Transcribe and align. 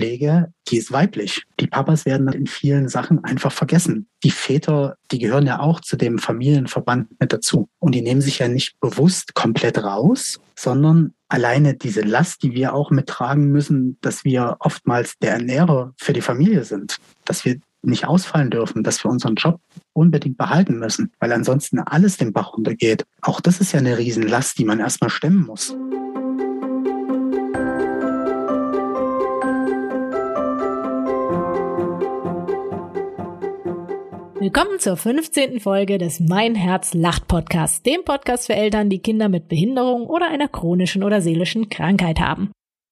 Pflege, 0.00 0.50
die 0.68 0.78
ist 0.78 0.92
weiblich. 0.92 1.42
Die 1.60 1.66
Papas 1.66 2.06
werden 2.06 2.26
in 2.28 2.46
vielen 2.46 2.88
Sachen 2.88 3.22
einfach 3.22 3.52
vergessen. 3.52 4.08
Die 4.24 4.30
Väter, 4.30 4.96
die 5.10 5.18
gehören 5.18 5.46
ja 5.46 5.60
auch 5.60 5.80
zu 5.80 5.96
dem 5.96 6.18
Familienverband 6.18 7.20
mit 7.20 7.34
dazu. 7.34 7.68
Und 7.78 7.94
die 7.94 8.00
nehmen 8.00 8.22
sich 8.22 8.38
ja 8.38 8.48
nicht 8.48 8.80
bewusst 8.80 9.34
komplett 9.34 9.76
raus, 9.84 10.40
sondern 10.56 11.12
alleine 11.28 11.74
diese 11.74 12.00
Last, 12.00 12.42
die 12.42 12.52
wir 12.52 12.72
auch 12.72 12.90
mittragen 12.90 13.52
müssen, 13.52 13.98
dass 14.00 14.24
wir 14.24 14.56
oftmals 14.60 15.18
der 15.18 15.32
Ernährer 15.32 15.92
für 15.98 16.14
die 16.14 16.22
Familie 16.22 16.64
sind, 16.64 16.96
dass 17.26 17.44
wir 17.44 17.58
nicht 17.82 18.06
ausfallen 18.06 18.48
dürfen, 18.48 18.82
dass 18.82 19.04
wir 19.04 19.10
unseren 19.10 19.34
Job 19.34 19.60
unbedingt 19.92 20.38
behalten 20.38 20.78
müssen, 20.78 21.12
weil 21.18 21.32
ansonsten 21.32 21.78
alles 21.78 22.16
den 22.16 22.32
Bach 22.32 22.54
runtergeht. 22.54 23.04
Auch 23.20 23.42
das 23.42 23.60
ist 23.60 23.72
ja 23.72 23.80
eine 23.80 23.98
Riesenlast, 23.98 24.58
die 24.58 24.64
man 24.64 24.80
erstmal 24.80 25.10
stemmen 25.10 25.44
muss. 25.44 25.76
Willkommen 34.52 34.80
zur 34.80 34.96
15. 34.96 35.60
Folge 35.60 35.96
des 35.96 36.18
Mein 36.18 36.56
Herz 36.56 36.92
lacht 36.92 37.28
Podcasts, 37.28 37.84
dem 37.84 38.02
Podcast 38.04 38.46
für 38.46 38.56
Eltern, 38.56 38.90
die 38.90 38.98
Kinder 38.98 39.28
mit 39.28 39.46
Behinderung 39.46 40.08
oder 40.08 40.26
einer 40.26 40.48
chronischen 40.48 41.04
oder 41.04 41.20
seelischen 41.20 41.68
Krankheit 41.68 42.18
haben. 42.18 42.50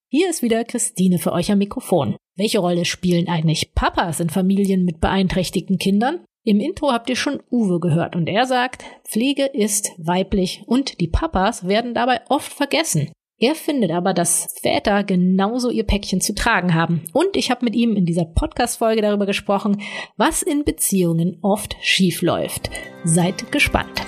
Hier 0.08 0.30
ist 0.30 0.40
wieder 0.40 0.62
Christine 0.62 1.18
für 1.18 1.32
euch 1.32 1.50
am 1.50 1.58
Mikrofon. 1.58 2.14
Welche 2.36 2.60
Rolle 2.60 2.84
spielen 2.84 3.26
eigentlich 3.26 3.74
Papas 3.74 4.20
in 4.20 4.30
Familien 4.30 4.84
mit 4.84 5.00
beeinträchtigten 5.00 5.78
Kindern? 5.78 6.20
Im 6.44 6.60
Intro 6.60 6.92
habt 6.92 7.10
ihr 7.10 7.16
schon 7.16 7.42
Uwe 7.50 7.80
gehört 7.80 8.14
und 8.14 8.28
er 8.28 8.46
sagt, 8.46 8.84
Pflege 9.02 9.46
ist 9.46 9.90
weiblich 9.98 10.62
und 10.64 11.00
die 11.00 11.09
Papas 11.09 11.66
werden 11.66 11.92
dabei 11.92 12.20
oft 12.28 12.52
vergessen. 12.52 13.10
Er 13.41 13.55
findet 13.55 13.92
aber, 13.92 14.15
dass 14.15 14.52
Väter 14.60 15.05
genauso 15.05 15.70
ihr 15.70 15.84
Päckchen 15.84 16.20
zu 16.20 16.34
tragen 16.34 16.74
haben. 16.74 17.05
Und 17.12 17.37
ich 17.37 17.52
habe 17.52 17.65
mit 17.65 17.77
ihm 17.77 17.95
in 17.95 18.05
dieser 18.05 18.24
Podcast-Folge 18.24 19.01
darüber 19.01 19.27
gesprochen, 19.27 19.80
was 20.16 20.42
in 20.42 20.65
Beziehungen 20.65 21.38
oft 21.40 21.77
schief 21.80 22.21
läuft. 22.21 22.68
Seid 23.04 23.52
gespannt. 23.52 24.02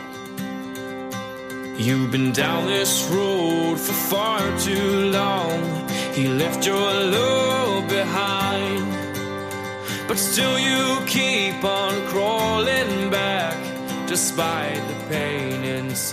You've 1.78 2.10
been 2.10 2.32
down 2.32 2.66
this 2.66 3.08
road 3.12 3.78
for 3.78 3.94
far 3.94 4.40
too 4.58 5.12
long. 5.12 5.62
He 6.12 6.26
left 6.26 6.66
your 6.66 6.76
love 6.76 7.86
behind. 7.88 8.84
But 10.08 10.18
still 10.18 10.58
you 10.58 11.00
keep 11.06 11.62
on 11.62 11.94
crawling 12.08 13.10
back. 13.10 13.69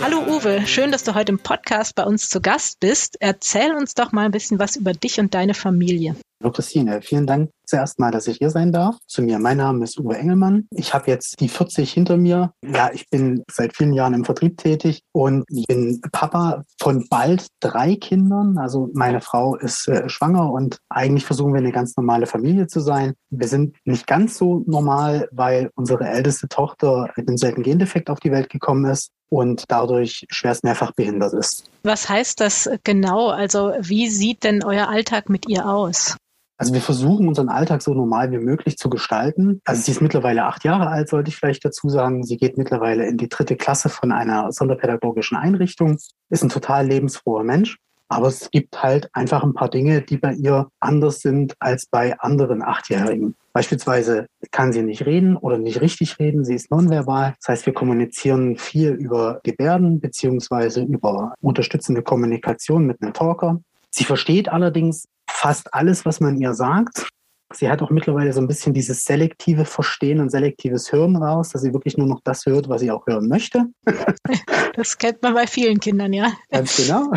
Hallo 0.00 0.20
Uwe, 0.28 0.64
schön, 0.68 0.92
dass 0.92 1.02
du 1.02 1.14
heute 1.14 1.32
im 1.32 1.40
Podcast 1.40 1.96
bei 1.96 2.04
uns 2.04 2.30
zu 2.30 2.40
Gast 2.40 2.78
bist. 2.78 3.16
Erzähl 3.18 3.72
uns 3.74 3.94
doch 3.94 4.12
mal 4.12 4.26
ein 4.26 4.30
bisschen 4.30 4.60
was 4.60 4.76
über 4.76 4.92
dich 4.92 5.18
und 5.18 5.34
deine 5.34 5.52
Familie. 5.52 6.14
Hallo 6.40 6.52
Christine, 6.52 7.02
vielen 7.02 7.26
Dank 7.26 7.50
zuerst 7.66 7.98
mal, 7.98 8.12
dass 8.12 8.28
ich 8.28 8.36
hier 8.36 8.50
sein 8.50 8.70
darf. 8.70 8.96
Zu 9.08 9.22
mir, 9.22 9.40
mein 9.40 9.56
Name 9.56 9.82
ist 9.82 9.98
Uwe 9.98 10.16
Engelmann. 10.16 10.68
Ich 10.70 10.94
habe 10.94 11.10
jetzt 11.10 11.40
die 11.40 11.48
40 11.48 11.92
hinter 11.92 12.16
mir. 12.16 12.52
Ja, 12.64 12.90
ich 12.92 13.10
bin 13.10 13.42
seit 13.50 13.76
vielen 13.76 13.92
Jahren 13.92 14.14
im 14.14 14.24
Vertrieb 14.24 14.56
tätig 14.56 15.02
und 15.10 15.44
bin 15.66 16.00
Papa 16.12 16.62
von 16.80 17.08
bald 17.10 17.48
drei 17.58 17.96
Kindern. 17.96 18.56
Also 18.56 18.88
meine 18.94 19.20
Frau 19.20 19.56
ist 19.56 19.88
äh, 19.88 20.08
schwanger 20.08 20.52
und 20.52 20.78
eigentlich 20.88 21.26
versuchen 21.26 21.54
wir 21.54 21.58
eine 21.58 21.72
ganz 21.72 21.96
normale 21.96 22.26
Familie 22.26 22.68
zu 22.68 22.78
sein. 22.78 23.14
Wir 23.30 23.48
sind 23.48 23.76
nicht 23.84 24.06
ganz 24.06 24.38
so 24.38 24.62
normal, 24.68 25.28
weil 25.32 25.70
unsere 25.74 26.06
älteste 26.06 26.48
Tochter 26.48 27.10
mit 27.16 27.26
einem 27.26 27.36
seltenen 27.36 27.64
Gendefekt 27.64 28.10
auf 28.10 28.20
die 28.20 28.30
Welt 28.30 28.48
gekommen 28.48 28.84
ist 28.84 29.10
und 29.28 29.64
dadurch 29.66 30.24
schwerst 30.30 30.62
mehrfach 30.62 30.92
behindert 30.92 31.34
ist. 31.34 31.64
Was 31.82 32.08
heißt 32.08 32.40
das 32.40 32.70
genau? 32.84 33.28
Also 33.28 33.72
wie 33.80 34.08
sieht 34.08 34.44
denn 34.44 34.62
euer 34.62 34.88
Alltag 34.88 35.28
mit 35.28 35.48
ihr 35.48 35.66
aus? 35.66 36.16
Also 36.58 36.74
wir 36.74 36.80
versuchen 36.80 37.28
unseren 37.28 37.48
Alltag 37.48 37.82
so 37.82 37.94
normal 37.94 38.32
wie 38.32 38.38
möglich 38.38 38.76
zu 38.76 38.90
gestalten. 38.90 39.60
Also 39.64 39.82
sie 39.82 39.92
ist 39.92 40.02
mittlerweile 40.02 40.44
acht 40.44 40.64
Jahre 40.64 40.88
alt, 40.88 41.08
sollte 41.08 41.30
ich 41.30 41.36
vielleicht 41.36 41.64
dazu 41.64 41.88
sagen. 41.88 42.24
Sie 42.24 42.36
geht 42.36 42.58
mittlerweile 42.58 43.06
in 43.06 43.16
die 43.16 43.28
dritte 43.28 43.56
Klasse 43.56 43.88
von 43.88 44.10
einer 44.10 44.50
sonderpädagogischen 44.50 45.36
Einrichtung, 45.36 45.98
ist 46.30 46.42
ein 46.42 46.48
total 46.48 46.86
lebensfroher 46.86 47.44
Mensch. 47.44 47.78
Aber 48.10 48.26
es 48.28 48.50
gibt 48.50 48.82
halt 48.82 49.08
einfach 49.12 49.44
ein 49.44 49.54
paar 49.54 49.68
Dinge, 49.68 50.00
die 50.00 50.16
bei 50.16 50.32
ihr 50.32 50.68
anders 50.80 51.20
sind 51.20 51.54
als 51.60 51.86
bei 51.86 52.18
anderen 52.18 52.62
Achtjährigen. 52.62 53.36
Beispielsweise 53.52 54.26
kann 54.50 54.72
sie 54.72 54.82
nicht 54.82 55.04
reden 55.04 55.36
oder 55.36 55.58
nicht 55.58 55.80
richtig 55.80 56.18
reden. 56.18 56.44
Sie 56.44 56.54
ist 56.54 56.70
nonverbal. 56.70 57.34
Das 57.38 57.48
heißt, 57.48 57.66
wir 57.66 57.74
kommunizieren 57.74 58.56
viel 58.56 58.92
über 58.92 59.40
Gebärden 59.44 60.00
beziehungsweise 60.00 60.82
über 60.82 61.34
unterstützende 61.40 62.02
Kommunikation 62.02 62.86
mit 62.86 63.02
einem 63.02 63.12
Talker. 63.12 63.60
Sie 63.90 64.04
versteht 64.04 64.48
allerdings 64.48 65.06
fast 65.38 65.72
alles, 65.72 66.04
was 66.04 66.18
man 66.20 66.36
ihr 66.36 66.52
sagt. 66.52 67.08
Sie 67.54 67.70
hat 67.70 67.80
auch 67.80 67.90
mittlerweile 67.90 68.32
so 68.32 68.40
ein 68.40 68.48
bisschen 68.48 68.74
dieses 68.74 69.04
selektive 69.04 69.64
Verstehen 69.64 70.20
und 70.20 70.30
selektives 70.30 70.92
Hören 70.92 71.16
raus, 71.16 71.50
dass 71.50 71.62
sie 71.62 71.72
wirklich 71.72 71.96
nur 71.96 72.06
noch 72.06 72.20
das 72.22 72.44
hört, 72.44 72.68
was 72.68 72.80
sie 72.82 72.90
auch 72.90 73.06
hören 73.06 73.28
möchte. 73.28 73.66
Das 74.74 74.96
kennt 74.96 75.20
man 75.22 75.34
bei 75.34 75.48
vielen 75.48 75.80
Kindern, 75.80 76.12
ja. 76.12 76.32
Ganz 76.50 76.76
genau. 76.76 77.10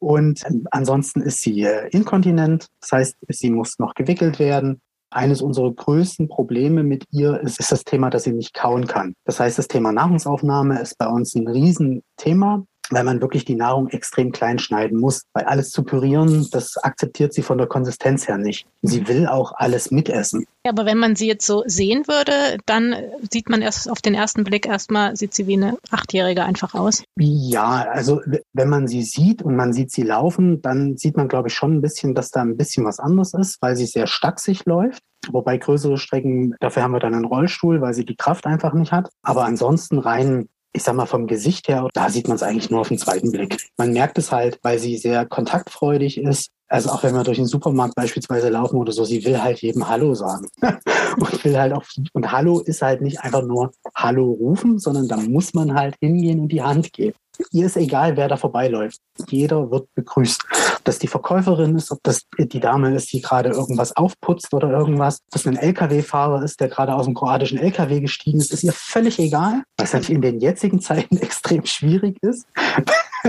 Und 0.00 0.42
ansonsten 0.70 1.22
ist 1.22 1.40
sie 1.40 1.62
äh, 1.62 1.88
inkontinent, 1.92 2.66
das 2.82 2.92
heißt, 2.92 3.16
sie 3.28 3.48
muss 3.48 3.78
noch 3.78 3.94
gewickelt 3.94 4.38
werden. 4.38 4.82
Eines 5.10 5.40
unserer 5.40 5.72
größten 5.72 6.28
Probleme 6.28 6.82
mit 6.82 7.04
ihr 7.10 7.40
ist, 7.40 7.58
ist 7.58 7.72
das 7.72 7.84
Thema, 7.84 8.10
dass 8.10 8.24
sie 8.24 8.32
nicht 8.32 8.52
kauen 8.52 8.86
kann. 8.86 9.14
Das 9.24 9.40
heißt, 9.40 9.56
das 9.56 9.68
Thema 9.68 9.92
Nahrungsaufnahme 9.92 10.78
ist 10.78 10.98
bei 10.98 11.06
uns 11.06 11.34
ein 11.34 11.48
Riesenthema 11.48 12.64
weil 12.90 13.04
man 13.04 13.20
wirklich 13.20 13.44
die 13.44 13.54
Nahrung 13.54 13.88
extrem 13.88 14.32
klein 14.32 14.58
schneiden 14.58 14.98
muss. 14.98 15.22
Weil 15.32 15.44
alles 15.44 15.70
zu 15.70 15.82
pürieren, 15.82 16.48
das 16.50 16.76
akzeptiert 16.76 17.34
sie 17.34 17.42
von 17.42 17.58
der 17.58 17.66
Konsistenz 17.66 18.28
her 18.28 18.38
nicht. 18.38 18.66
Sie 18.82 19.08
will 19.08 19.26
auch 19.26 19.52
alles 19.56 19.90
mitessen. 19.90 20.44
Ja, 20.64 20.72
aber 20.72 20.86
wenn 20.86 20.98
man 20.98 21.16
sie 21.16 21.26
jetzt 21.26 21.46
so 21.46 21.62
sehen 21.66 22.06
würde, 22.06 22.58
dann 22.66 22.94
sieht 23.30 23.48
man 23.48 23.62
erst 23.62 23.90
auf 23.90 24.00
den 24.00 24.14
ersten 24.14 24.44
Blick 24.44 24.66
erstmal, 24.66 25.16
sieht 25.16 25.34
sie 25.34 25.46
wie 25.46 25.54
eine 25.54 25.78
Achtjährige 25.90 26.44
einfach 26.44 26.74
aus. 26.74 27.04
Ja, 27.18 27.86
also 27.90 28.20
wenn 28.52 28.68
man 28.68 28.86
sie 28.86 29.02
sieht 29.02 29.42
und 29.42 29.56
man 29.56 29.72
sieht 29.72 29.90
sie 29.92 30.02
laufen, 30.02 30.60
dann 30.62 30.96
sieht 30.96 31.16
man, 31.16 31.28
glaube 31.28 31.48
ich, 31.48 31.54
schon 31.54 31.76
ein 31.76 31.80
bisschen, 31.80 32.14
dass 32.14 32.30
da 32.30 32.42
ein 32.42 32.56
bisschen 32.56 32.84
was 32.84 32.98
anderes 32.98 33.34
ist, 33.34 33.62
weil 33.62 33.76
sie 33.76 33.86
sehr 33.86 34.06
stacksig 34.06 34.64
läuft. 34.66 35.02
Wobei 35.30 35.58
größere 35.58 35.98
Strecken, 35.98 36.54
dafür 36.60 36.82
haben 36.82 36.92
wir 36.92 37.00
dann 37.00 37.14
einen 37.14 37.24
Rollstuhl, 37.24 37.80
weil 37.80 37.94
sie 37.94 38.04
die 38.04 38.16
Kraft 38.16 38.46
einfach 38.46 38.72
nicht 38.72 38.92
hat. 38.92 39.10
Aber 39.22 39.44
ansonsten 39.44 39.98
rein 39.98 40.48
ich 40.72 40.82
sag 40.82 40.94
mal, 40.94 41.06
vom 41.06 41.26
Gesicht 41.26 41.68
her, 41.68 41.88
da 41.94 42.10
sieht 42.10 42.28
man 42.28 42.36
es 42.36 42.42
eigentlich 42.42 42.70
nur 42.70 42.80
auf 42.80 42.88
den 42.88 42.98
zweiten 42.98 43.32
Blick. 43.32 43.58
Man 43.76 43.92
merkt 43.92 44.18
es 44.18 44.30
halt, 44.32 44.58
weil 44.62 44.78
sie 44.78 44.96
sehr 44.96 45.26
kontaktfreudig 45.26 46.18
ist. 46.18 46.50
Also 46.68 46.90
auch 46.90 47.02
wenn 47.02 47.14
wir 47.14 47.24
durch 47.24 47.38
den 47.38 47.46
Supermarkt 47.46 47.94
beispielsweise 47.94 48.50
laufen 48.50 48.76
oder 48.76 48.92
so, 48.92 49.04
sie 49.04 49.24
will 49.24 49.42
halt 49.42 49.60
jedem 49.62 49.88
Hallo 49.88 50.14
sagen. 50.14 50.48
und 50.60 51.44
will 51.44 51.58
halt 51.58 51.72
auch, 51.72 51.84
und 52.12 52.30
Hallo 52.30 52.60
ist 52.60 52.82
halt 52.82 53.00
nicht 53.00 53.20
einfach 53.20 53.42
nur 53.42 53.72
Hallo 53.94 54.30
rufen, 54.32 54.78
sondern 54.78 55.08
da 55.08 55.16
muss 55.16 55.54
man 55.54 55.74
halt 55.74 55.96
hingehen 56.00 56.40
und 56.40 56.52
die 56.52 56.62
Hand 56.62 56.92
geben. 56.92 57.16
Ihr 57.52 57.66
ist 57.66 57.76
egal, 57.76 58.16
wer 58.16 58.28
da 58.28 58.36
vorbeiläuft. 58.36 59.00
Jeder 59.28 59.70
wird 59.70 59.88
begrüßt. 59.94 60.42
Ob 60.76 60.84
das 60.84 60.98
die 60.98 61.06
Verkäuferin 61.06 61.76
ist, 61.76 61.90
ob 61.90 62.02
das 62.02 62.22
die 62.38 62.60
Dame 62.60 62.94
ist, 62.94 63.12
die 63.12 63.20
gerade 63.20 63.50
irgendwas 63.50 63.96
aufputzt 63.96 64.52
oder 64.52 64.70
irgendwas, 64.70 65.20
ob 65.26 65.30
das 65.30 65.46
ein 65.46 65.56
LKW-Fahrer 65.56 66.42
ist, 66.42 66.60
der 66.60 66.68
gerade 66.68 66.94
aus 66.94 67.06
dem 67.06 67.14
kroatischen 67.14 67.58
LKW 67.58 68.00
gestiegen 68.00 68.38
ist, 68.38 68.52
ist 68.52 68.64
ihr 68.64 68.72
völlig 68.72 69.18
egal. 69.18 69.62
Was 69.76 69.92
natürlich 69.92 70.16
in 70.16 70.22
den 70.22 70.40
jetzigen 70.40 70.80
Zeiten 70.80 71.16
extrem 71.18 71.64
schwierig 71.64 72.16
ist. 72.22 72.46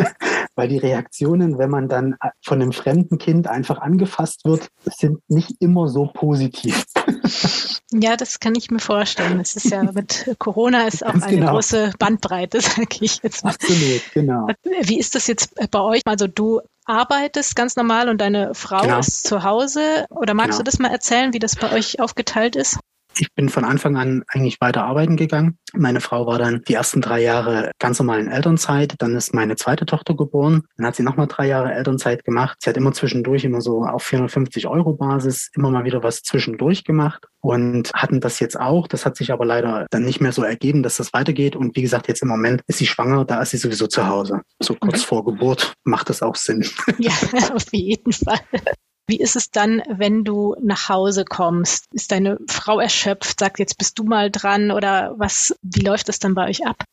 weil 0.56 0.68
die 0.68 0.78
Reaktionen, 0.78 1.58
wenn 1.58 1.70
man 1.70 1.88
dann 1.88 2.16
von 2.44 2.62
einem 2.62 2.72
fremden 2.72 3.18
Kind 3.18 3.48
einfach 3.48 3.80
angefasst 3.80 4.46
wird, 4.46 4.68
sind 4.86 5.20
nicht 5.28 5.56
immer 5.60 5.88
so 5.88 6.08
positiv. 6.14 6.86
Ja, 7.92 8.16
das 8.18 8.40
kann 8.40 8.54
ich 8.54 8.70
mir 8.70 8.80
vorstellen. 8.80 9.40
Es 9.40 9.56
ist 9.56 9.72
ja 9.72 9.84
mit 9.84 10.36
Corona 10.38 10.88
ist 10.88 11.04
auch 11.04 11.14
Ganz 11.14 11.26
eine 11.26 11.38
genau. 11.38 11.54
große 11.54 11.94
Bandbreite, 11.98 12.62
sage 12.62 12.98
ich 13.02 13.22
jetzt 13.24 13.44
mal. 13.44 13.52
Absolut, 13.52 14.02
genau. 14.14 14.48
Wie 14.82 15.00
ist 15.00 15.16
das 15.16 15.26
jetzt 15.26 15.56
bei 15.72 15.80
euch? 15.80 16.02
Also 16.06 16.28
du 16.28 16.62
arbeitest 16.86 17.56
ganz 17.56 17.76
normal 17.76 18.10
und 18.10 18.22
deine 18.22 18.54
Frau 18.54 18.81
genau. 18.81 19.00
ist 19.00 19.26
zu 19.26 19.44
Hause. 19.44 20.06
Oder 20.10 20.36
magst 20.36 20.52
genau. 20.52 20.58
du 20.60 20.64
das 20.66 20.80
mal 20.80 20.92
erzählen, 20.92 21.34
wie 21.34 21.40
das 21.40 21.56
bei 21.56 21.72
euch 21.72 22.00
aufgeteilt 22.00 22.56
ist? 22.56 22.80
Ich 23.19 23.33
bin 23.36 23.50
von 23.50 23.66
Anfang 23.66 23.98
an 23.98 24.24
eigentlich 24.30 24.62
weiter 24.62 24.86
arbeiten 24.86 25.18
gegangen. 25.18 25.57
Meine 25.74 26.00
Frau 26.00 26.25
war 26.25 26.39
dann 26.39 26.62
die 26.68 26.74
ersten 26.74 27.01
drei 27.01 27.21
Jahre 27.21 27.71
ganz 27.77 28.00
normal 28.00 28.21
in 28.21 28.30
Elternzeit. 28.30 28.95
Dann 29.00 29.13
ist 29.13 29.33
meine 29.33 29.57
zweite 29.57 29.86
Tochter 29.86 30.16
geboren. 30.16 30.63
Dann 30.77 30.86
hat 30.86 30.95
sie 30.95 31.04
nochmal 31.04 31.27
drei 31.27 31.48
Jahre 31.48 31.74
Elternzeit 31.74 32.24
gemacht. 32.24 32.57
Sie 32.62 32.69
hat 32.69 32.77
immer 32.77 32.94
zwischendurch 32.94 33.44
immer 33.44 33.60
so 33.60 33.83
auf 33.83 34.04
450 34.04 34.68
Euro 34.68 34.94
Basis 34.94 35.50
immer 35.54 35.69
mal 35.69 35.83
wieder 35.83 36.01
was 36.01 36.21
zwischendurch 36.21 36.86
gemacht 36.86 37.25
und 37.42 37.92
hatten 37.94 38.21
das 38.21 38.39
jetzt 38.39 38.57
auch. 38.57 38.88
Das 38.88 39.06
hat 39.06 39.18
sich 39.18 39.33
aber 39.33 39.45
leider 39.45 39.86
dann 39.89 40.06
nicht 40.06 40.21
mehr 40.21 40.31
so 40.31 40.44
ergeben, 40.44 40.81
dass 40.81 40.95
das 40.95 41.12
weitergeht. 41.12 41.57
Und 41.57 41.75
wie 41.75 41.81
gesagt, 41.81 42.07
jetzt 42.07 42.21
im 42.21 42.30
Moment 42.30 42.62
ist 42.68 42.77
sie 42.77 42.88
schwanger, 42.88 43.25
da 43.25 43.42
ist 43.42 43.50
sie 43.50 43.57
sowieso 43.57 43.88
zu 43.88 44.07
Hause. 44.07 44.42
So 44.60 44.75
kurz 44.75 45.00
okay. 45.00 45.06
vor 45.06 45.25
Geburt 45.25 45.74
macht 45.83 46.10
das 46.10 46.21
auch 46.21 46.36
Sinn. 46.36 46.66
Ja, 46.98 47.12
auf 47.54 47.66
jeden 47.74 48.13
Fall. 48.13 48.39
Wie 49.09 49.19
ist 49.19 49.35
es 49.35 49.50
dann, 49.50 49.81
wenn 49.89 50.23
du 50.23 50.56
nach 50.61 50.88
Hause 50.88 51.25
kommst? 51.25 51.88
Ist 51.94 52.11
deine 52.11 52.38
Frau 52.47 52.79
erschöpft, 52.79 53.39
sagt 53.39 53.57
jetzt 53.57 53.79
bist 53.79 53.97
du 53.97 54.03
mal 54.03 54.29
dran 54.29 54.69
oder 54.69 55.15
was, 55.17 55.56
wie 55.63 55.81
läuft 55.81 56.09
das 56.09 56.19
dann 56.19 56.35
bei 56.35 56.47
euch 56.47 56.63
ab? 56.67 56.83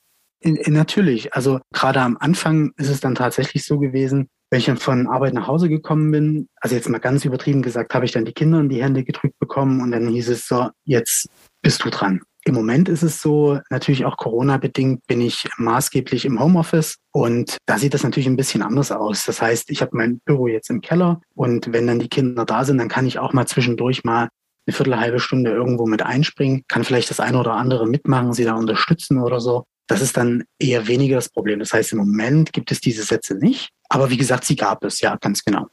Natürlich, 0.43 1.35
also 1.35 1.61
gerade 1.75 2.01
am 2.01 2.17
Anfang 2.19 2.73
ist 2.79 2.89
es 2.89 3.01
dann 3.01 3.17
tatsächlich 3.17 3.67
so 3.67 3.79
gewesen, 3.79 4.29
Wenn 4.51 4.61
ich 4.61 4.67
dann 4.67 4.77
von 4.77 5.09
Arbeit 5.09 5.35
nach 5.35 5.49
Hause 5.49 5.69
gekommen 5.69 6.11
bin, 6.13 6.49
also 6.61 6.77
jetzt 6.77 6.89
mal 6.89 6.99
ganz 6.99 7.25
übertrieben 7.25 7.63
gesagt, 7.63 7.93
habe 7.95 8.05
ich 8.05 8.13
dann 8.13 8.25
die 8.25 8.33
Kinder 8.33 8.61
in 8.61 8.69
die 8.69 8.83
Hände 8.83 9.03
gedrückt 9.03 9.39
bekommen 9.41 9.81
und 9.81 9.91
dann 9.91 10.09
hieß 10.09 10.29
es 10.29 10.47
so, 10.47 10.69
jetzt 10.85 11.29
bist 11.63 11.85
du 11.85 11.91
dran. 11.91 12.23
Im 12.47 12.55
Moment 12.55 12.89
ist 12.89 13.03
es 13.03 13.21
so, 13.21 13.59
natürlich 13.71 14.05
auch 14.05 14.17
Corona-bedingt 14.17 15.05
bin 15.09 15.21
ich 15.21 15.49
maßgeblich 15.57 16.25
im 16.25 16.39
Homeoffice 16.39 16.95
und 17.11 17.57
da 17.67 17.77
sieht 17.77 17.93
das 17.93 18.05
natürlich 18.05 18.29
ein 18.29 18.37
bisschen 18.37 18.63
anders 18.63 18.93
aus. 18.93 19.25
Das 19.25 19.43
heißt, 19.43 19.69
ich 19.69 19.83
habe 19.83 19.97
mein 19.97 20.21
Büro 20.21 20.47
jetzt 20.47 20.71
im 20.71 20.81
Keller 20.81 21.21
und 21.35 21.73
wenn 21.73 21.89
dann 21.89 21.99
die 21.99 22.09
Kinder 22.09 22.45
da 22.45 22.65
sind, 22.65 22.79
dann 22.79 22.89
kann 22.89 23.05
ich 23.05 23.19
auch 23.19 23.33
mal 23.33 23.47
zwischendurch 23.47 24.05
mal 24.05 24.29
eine 24.65 24.77
Viertel, 24.77 24.97
halbe 24.97 25.19
Stunde 25.19 25.51
irgendwo 25.51 25.87
mit 25.87 26.03
einspringen, 26.03 26.63
kann 26.69 26.85
vielleicht 26.85 27.11
das 27.11 27.19
eine 27.19 27.41
oder 27.41 27.55
andere 27.55 27.85
mitmachen, 27.85 28.33
sie 28.33 28.45
da 28.45 28.55
unterstützen 28.55 29.21
oder 29.21 29.41
so. 29.41 29.65
Das 29.89 30.01
ist 30.01 30.17
dann 30.17 30.45
eher 30.61 30.87
weniger 30.87 31.17
das 31.17 31.29
Problem. 31.29 31.59
Das 31.59 31.73
heißt, 31.73 31.93
im 31.93 31.99
Moment 31.99 32.53
gibt 32.53 32.71
es 32.71 32.81
diese 32.81 33.03
Sätze 33.03 33.35
nicht. 33.35 33.71
Aber 33.89 34.11
wie 34.11 34.17
gesagt, 34.17 34.45
sie 34.45 34.57
gab 34.57 34.85
es, 34.85 35.01
ja, 35.01 35.17
ganz 35.17 35.45
genau. 35.45 35.67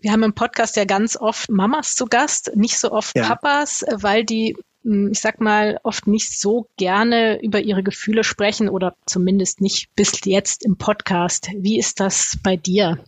Wir 0.00 0.12
haben 0.12 0.22
im 0.22 0.34
Podcast 0.34 0.76
ja 0.76 0.84
ganz 0.84 1.16
oft 1.16 1.50
Mamas 1.50 1.96
zu 1.96 2.06
Gast, 2.06 2.52
nicht 2.54 2.78
so 2.78 2.92
oft 2.92 3.16
ja. 3.16 3.26
Papas, 3.26 3.84
weil 3.92 4.24
die 4.24 4.56
ich 4.82 5.20
sag 5.20 5.40
mal, 5.40 5.78
oft 5.82 6.06
nicht 6.06 6.38
so 6.38 6.66
gerne 6.76 7.42
über 7.42 7.60
ihre 7.60 7.82
Gefühle 7.82 8.24
sprechen 8.24 8.68
oder 8.68 8.96
zumindest 9.06 9.60
nicht 9.60 9.94
bis 9.94 10.24
jetzt 10.24 10.64
im 10.64 10.76
Podcast. 10.76 11.50
Wie 11.56 11.78
ist 11.78 12.00
das 12.00 12.38
bei 12.42 12.56
dir? 12.56 12.98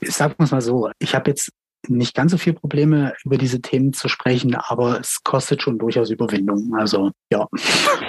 Ich 0.00 0.14
sag 0.14 0.38
mal 0.38 0.60
so, 0.60 0.90
ich 0.98 1.14
habe 1.14 1.30
jetzt 1.30 1.50
nicht 1.88 2.14
ganz 2.14 2.32
so 2.32 2.38
viel 2.38 2.52
Probleme, 2.52 3.14
über 3.24 3.38
diese 3.38 3.60
Themen 3.60 3.92
zu 3.92 4.08
sprechen, 4.08 4.54
aber 4.54 5.00
es 5.00 5.22
kostet 5.24 5.62
schon 5.62 5.78
durchaus 5.78 6.10
Überwindung. 6.10 6.74
Also 6.76 7.10
ja. 7.30 7.46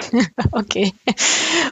okay. 0.52 0.92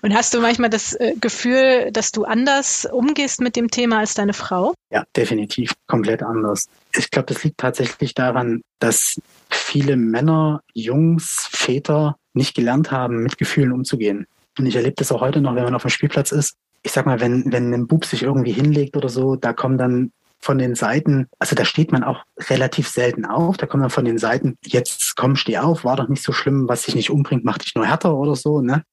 Und 0.02 0.14
hast 0.14 0.34
du 0.34 0.40
manchmal 0.40 0.70
das 0.70 0.94
äh, 0.94 1.14
Gefühl, 1.20 1.90
dass 1.92 2.12
du 2.12 2.24
anders 2.24 2.86
umgehst 2.90 3.40
mit 3.40 3.56
dem 3.56 3.70
Thema 3.70 3.98
als 3.98 4.14
deine 4.14 4.32
Frau? 4.32 4.74
Ja, 4.90 5.04
definitiv 5.16 5.72
komplett 5.86 6.22
anders. 6.22 6.66
Ich 6.96 7.10
glaube, 7.10 7.32
das 7.32 7.42
liegt 7.44 7.58
tatsächlich 7.58 8.14
daran, 8.14 8.62
dass 8.78 9.20
viele 9.50 9.96
Männer, 9.96 10.60
Jungs, 10.72 11.48
Väter 11.50 12.16
nicht 12.32 12.54
gelernt 12.54 12.90
haben, 12.90 13.22
mit 13.22 13.38
Gefühlen 13.38 13.72
umzugehen. 13.72 14.26
Und 14.58 14.66
ich 14.66 14.76
erlebe 14.76 14.94
das 14.96 15.10
auch 15.10 15.20
heute 15.20 15.40
noch, 15.40 15.54
wenn 15.54 15.64
man 15.64 15.74
auf 15.74 15.82
dem 15.82 15.90
Spielplatz 15.90 16.32
ist. 16.32 16.54
Ich 16.82 16.92
sag 16.92 17.06
mal, 17.06 17.20
wenn, 17.20 17.50
wenn 17.50 17.72
ein 17.72 17.86
Bub 17.86 18.04
sich 18.04 18.22
irgendwie 18.22 18.52
hinlegt 18.52 18.96
oder 18.96 19.08
so, 19.08 19.36
da 19.36 19.52
kommen 19.52 19.78
dann 19.78 20.12
von 20.44 20.58
den 20.58 20.74
Seiten, 20.74 21.26
also 21.38 21.56
da 21.56 21.64
steht 21.64 21.90
man 21.90 22.04
auch 22.04 22.22
relativ 22.48 22.88
selten 22.88 23.24
auf, 23.24 23.56
da 23.56 23.66
kommt 23.66 23.82
dann 23.82 23.90
von 23.90 24.04
den 24.04 24.18
Seiten, 24.18 24.56
jetzt 24.64 25.16
komm, 25.16 25.36
steh 25.36 25.58
auf, 25.58 25.84
war 25.84 25.96
doch 25.96 26.08
nicht 26.08 26.22
so 26.22 26.32
schlimm, 26.32 26.68
was 26.68 26.82
dich 26.82 26.94
nicht 26.94 27.10
umbringt, 27.10 27.44
macht 27.44 27.64
dich 27.64 27.74
nur 27.74 27.86
härter 27.86 28.14
oder 28.14 28.36
so, 28.36 28.60
ne? 28.60 28.84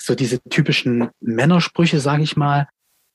So 0.00 0.14
diese 0.14 0.40
typischen 0.44 1.10
Männersprüche, 1.20 2.00
sage 2.00 2.22
ich 2.22 2.36
mal. 2.36 2.68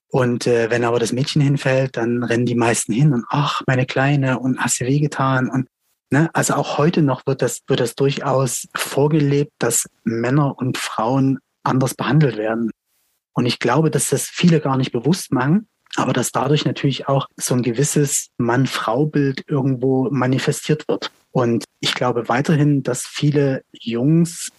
Und 0.10 0.48
äh, 0.48 0.70
wenn 0.70 0.84
aber 0.84 1.00
das 1.00 1.12
Mädchen 1.12 1.42
hinfällt, 1.42 1.98
dann 1.98 2.24
rennen 2.24 2.46
die 2.46 2.56
meisten 2.56 2.94
hin 2.94 3.14
und 3.14 3.26
ach, 3.30 3.62
meine 3.68 3.86
Kleine 3.86 4.40
und 4.40 4.60
hast 4.60 4.80
dir 4.80 4.88
wehgetan 4.88 5.50
und 5.50 5.68
ne, 6.12 6.30
also 6.34 6.54
auch 6.54 6.78
heute 6.78 7.02
noch 7.02 7.26
wird 7.26 7.42
das 7.42 7.62
wird 7.68 7.80
das 7.80 7.96
durchaus 7.96 8.68
vorgelebt, 8.76 9.52
dass 9.60 9.88
Männer 10.04 10.58
und 10.58 10.78
Frauen 10.78 11.40
anders 11.64 11.96
behandelt 11.96 12.38
werden. 12.38 12.72
Und 13.34 13.46
ich 13.46 13.60
glaube, 13.60 13.92
dass 13.92 14.10
das 14.10 14.24
viele 14.24 14.62
gar 14.62 14.78
nicht 14.78 14.92
bewusst 14.92 15.32
machen 15.32 15.68
aber 15.98 16.14
dass 16.14 16.32
dadurch 16.32 16.64
natürlich 16.64 17.08
auch 17.08 17.28
so 17.38 17.56
ein 17.56 17.64
gewisses 17.64 18.30
Mann-Frau-Bild 18.38 19.44
irgendwo 19.48 20.10
manifestiert 20.12 20.88
wird. 20.88 21.12
Und 21.32 21.66
ich 21.80 21.96
glaube 21.96 22.30
weiterhin, 22.30 22.84
dass 22.84 23.02
viele 23.02 23.64
Jungs 23.74 24.52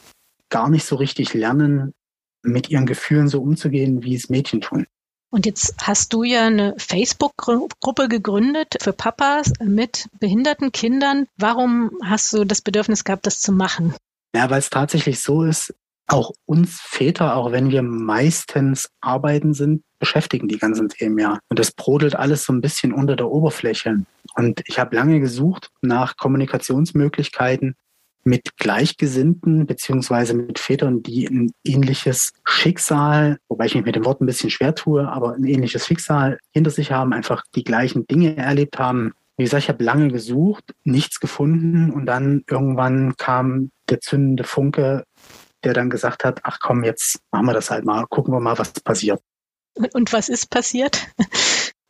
gar 0.51 0.69
nicht 0.69 0.85
so 0.85 0.97
richtig 0.97 1.35
lernen, 1.35 1.95
mit 2.43 2.71
ihren 2.71 2.87
Gefühlen 2.87 3.29
so 3.29 3.41
umzugehen, 3.41 4.03
wie 4.03 4.15
es 4.15 4.29
Mädchen 4.29 4.61
tun. 4.61 4.87
Und 5.31 5.47
jetzt 5.47 5.75
hast 5.87 6.13
du 6.13 6.23
ja 6.23 6.47
eine 6.47 6.75
Facebook-Gruppe 6.79 8.09
gegründet 8.09 8.77
für 8.81 8.93
Papas 8.93 9.53
mit 9.61 10.09
behinderten 10.19 10.73
Kindern. 10.73 11.27
Warum 11.37 11.91
hast 12.03 12.33
du 12.33 12.45
das 12.45 12.63
Bedürfnis 12.63 13.05
gehabt, 13.05 13.27
das 13.27 13.41
zu 13.41 13.53
machen? 13.53 13.95
Ja, 14.35 14.49
weil 14.51 14.59
es 14.59 14.71
tatsächlich 14.71 15.21
so 15.21 15.43
ist, 15.45 15.75
auch 16.09 16.33
uns 16.47 16.81
Väter, 16.81 17.37
auch 17.37 17.53
wenn 17.53 17.71
wir 17.71 17.83
meistens 17.83 18.89
arbeiten 19.01 19.55
sind, 19.55 19.83
beschäftigen 19.99 20.49
die 20.49 20.59
ganzen 20.59 20.89
Themen 20.89 21.19
ja. 21.19 21.39
Und 21.49 21.59
das 21.59 21.73
brodelt 21.73 22.17
alles 22.17 22.45
so 22.45 22.53
ein 22.53 22.61
bisschen 22.61 22.93
unter 22.93 23.17
der 23.17 23.31
Oberfläche. 23.31 24.05
Und 24.35 24.63
ich 24.67 24.79
habe 24.79 24.97
lange 24.97 25.21
gesucht 25.21 25.71
nach 25.83 26.17
Kommunikationsmöglichkeiten 26.17 27.75
mit 28.25 28.57
Gleichgesinnten 28.57 29.67
beziehungsweise 29.67 30.35
mit 30.35 30.59
Vätern, 30.59 31.03
die 31.03 31.27
ein 31.27 31.53
ähnliches 31.65 32.33
Schicksal, 32.45 33.39
wobei 33.49 33.67
ich 33.67 33.75
mich 33.75 33.85
mit 33.85 33.97
dem 33.97 34.05
Wort 34.05 34.21
ein 34.21 34.27
bisschen 34.27 34.51
schwer 34.51 34.75
tue, 34.75 35.09
aber 35.09 35.35
ein 35.35 35.45
ähnliches 35.45 35.87
Schicksal 35.87 36.39
hinter 36.53 36.71
sich 36.71 36.93
haben, 36.93 37.13
einfach 37.13 37.43
die 37.55 37.65
gleichen 37.65 38.07
Dinge 38.07 38.37
erlebt 38.37 38.79
haben. 38.79 39.13
Wie 39.37 39.45
gesagt, 39.45 39.65
ich 39.65 39.69
habe 39.69 39.85
lange 39.85 40.09
gesucht, 40.09 40.75
nichts 40.85 41.21
gefunden 41.21 41.91
und 41.91 42.07
dann 42.07 42.43
irgendwann 42.49 43.17
kam 43.17 43.71
der 43.89 44.01
zündende 44.01 44.45
Funke, 44.45 45.05
der 45.65 45.75
dann 45.75 45.91
gesagt 45.91 46.25
hat, 46.25 46.41
ach 46.45 46.59
komm, 46.61 46.85
jetzt 46.85 47.21
machen 47.31 47.47
wir 47.47 47.55
das 47.55 47.71
halt 47.71 47.85
mal, 47.85 48.07
gucken 48.07 48.33
wir 48.35 48.41
mal, 48.41 48.59
was 48.59 48.73
passiert. 48.73 49.21
Und 49.93 50.13
was 50.13 50.29
ist 50.29 50.51
passiert? 50.51 51.07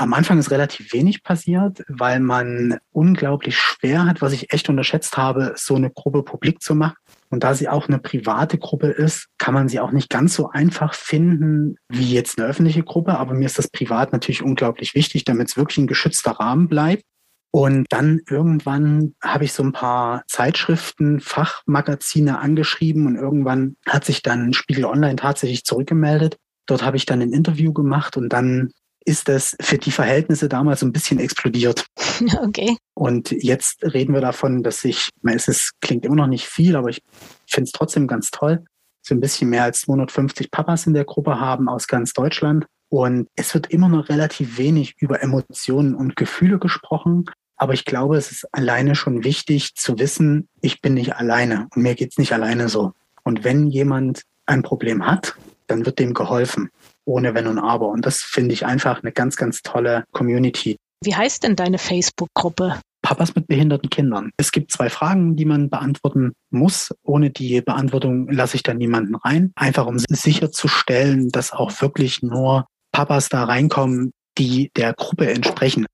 Am 0.00 0.14
Anfang 0.14 0.38
ist 0.38 0.52
relativ 0.52 0.92
wenig 0.92 1.24
passiert, 1.24 1.82
weil 1.88 2.20
man 2.20 2.78
unglaublich 2.92 3.58
schwer 3.58 4.06
hat, 4.06 4.22
was 4.22 4.32
ich 4.32 4.52
echt 4.52 4.68
unterschätzt 4.68 5.16
habe, 5.16 5.54
so 5.56 5.74
eine 5.74 5.90
Gruppe 5.90 6.22
publik 6.22 6.62
zu 6.62 6.76
machen. 6.76 6.94
Und 7.30 7.42
da 7.42 7.54
sie 7.54 7.68
auch 7.68 7.88
eine 7.88 7.98
private 7.98 8.58
Gruppe 8.58 8.88
ist, 8.88 9.26
kann 9.38 9.54
man 9.54 9.68
sie 9.68 9.80
auch 9.80 9.90
nicht 9.90 10.08
ganz 10.08 10.34
so 10.34 10.50
einfach 10.50 10.94
finden 10.94 11.76
wie 11.88 12.12
jetzt 12.12 12.38
eine 12.38 12.46
öffentliche 12.46 12.84
Gruppe. 12.84 13.18
Aber 13.18 13.34
mir 13.34 13.46
ist 13.46 13.58
das 13.58 13.68
privat 13.68 14.12
natürlich 14.12 14.42
unglaublich 14.42 14.94
wichtig, 14.94 15.24
damit 15.24 15.48
es 15.48 15.56
wirklich 15.56 15.78
ein 15.78 15.88
geschützter 15.88 16.32
Rahmen 16.32 16.68
bleibt. 16.68 17.02
Und 17.50 17.86
dann 17.90 18.20
irgendwann 18.28 19.14
habe 19.22 19.44
ich 19.44 19.52
so 19.52 19.62
ein 19.62 19.72
paar 19.72 20.22
Zeitschriften, 20.26 21.20
Fachmagazine 21.20 22.38
angeschrieben 22.38 23.06
und 23.06 23.16
irgendwann 23.16 23.76
hat 23.86 24.04
sich 24.04 24.22
dann 24.22 24.52
Spiegel 24.52 24.84
Online 24.84 25.16
tatsächlich 25.16 25.64
zurückgemeldet. 25.64 26.36
Dort 26.66 26.84
habe 26.84 26.98
ich 26.98 27.06
dann 27.06 27.22
ein 27.22 27.32
Interview 27.32 27.72
gemacht 27.72 28.16
und 28.16 28.28
dann 28.28 28.70
ist 29.06 29.28
das 29.28 29.56
für 29.60 29.78
die 29.78 29.90
Verhältnisse 29.90 30.50
damals 30.50 30.80
so 30.80 30.86
ein 30.86 30.92
bisschen 30.92 31.18
explodiert. 31.18 31.86
Okay. 32.42 32.76
Und 32.94 33.30
jetzt 33.30 33.84
reden 33.84 34.12
wir 34.12 34.20
davon, 34.20 34.64
dass 34.64 34.84
ich, 34.84 35.10
es 35.22 35.46
ist, 35.46 35.74
klingt 35.80 36.04
immer 36.04 36.16
noch 36.16 36.26
nicht 36.26 36.46
viel, 36.46 36.74
aber 36.74 36.88
ich 36.88 37.00
finde 37.48 37.68
es 37.68 37.72
trotzdem 37.72 38.08
ganz 38.08 38.32
toll, 38.32 38.64
so 39.02 39.14
ein 39.14 39.20
bisschen 39.20 39.50
mehr 39.50 39.62
als 39.62 39.82
250 39.82 40.50
Papas 40.50 40.88
in 40.88 40.94
der 40.94 41.04
Gruppe 41.04 41.38
haben 41.38 41.68
aus 41.68 41.86
ganz 41.86 42.12
Deutschland. 42.12 42.66
Und 42.88 43.28
es 43.36 43.54
wird 43.54 43.70
immer 43.70 43.88
noch 43.88 44.08
relativ 44.08 44.58
wenig 44.58 44.94
über 44.98 45.22
Emotionen 45.22 45.94
und 45.94 46.16
Gefühle 46.16 46.58
gesprochen. 46.58 47.26
Aber 47.56 47.74
ich 47.74 47.84
glaube, 47.84 48.16
es 48.16 48.30
ist 48.30 48.46
alleine 48.52 48.94
schon 48.94 49.24
wichtig 49.24 49.74
zu 49.74 49.98
wissen, 49.98 50.48
ich 50.60 50.80
bin 50.80 50.94
nicht 50.94 51.16
alleine 51.16 51.66
und 51.74 51.82
mir 51.82 51.94
geht's 51.94 52.18
nicht 52.18 52.32
alleine 52.32 52.68
so. 52.68 52.92
Und 53.24 53.44
wenn 53.44 53.66
jemand 53.66 54.22
ein 54.46 54.62
Problem 54.62 55.04
hat, 55.04 55.34
dann 55.66 55.84
wird 55.84 55.98
dem 55.98 56.14
geholfen, 56.14 56.70
ohne 57.04 57.34
Wenn 57.34 57.46
und 57.46 57.58
Aber. 57.58 57.88
Und 57.88 58.06
das 58.06 58.22
finde 58.22 58.54
ich 58.54 58.64
einfach 58.64 59.02
eine 59.02 59.12
ganz, 59.12 59.36
ganz 59.36 59.62
tolle 59.62 60.04
Community. 60.12 60.78
Wie 61.04 61.14
heißt 61.14 61.42
denn 61.42 61.56
deine 61.56 61.78
Facebook-Gruppe? 61.78 62.80
Papas 63.02 63.34
mit 63.34 63.46
behinderten 63.46 63.90
Kindern. 63.90 64.30
Es 64.36 64.50
gibt 64.50 64.72
zwei 64.72 64.90
Fragen, 64.90 65.36
die 65.36 65.44
man 65.44 65.70
beantworten 65.70 66.32
muss. 66.50 66.92
Ohne 67.04 67.30
die 67.30 67.60
Beantwortung 67.60 68.28
lasse 68.30 68.56
ich 68.56 68.62
da 68.62 68.74
niemanden 68.74 69.14
rein. 69.14 69.52
Einfach 69.54 69.86
um 69.86 69.98
sicherzustellen, 69.98 71.28
dass 71.28 71.52
auch 71.52 71.80
wirklich 71.80 72.22
nur 72.22 72.66
Papas 72.92 73.28
da 73.28 73.44
reinkommen, 73.44 74.12
die 74.38 74.70
der 74.76 74.94
Gruppe 74.94 75.30
entsprechen. 75.30 75.86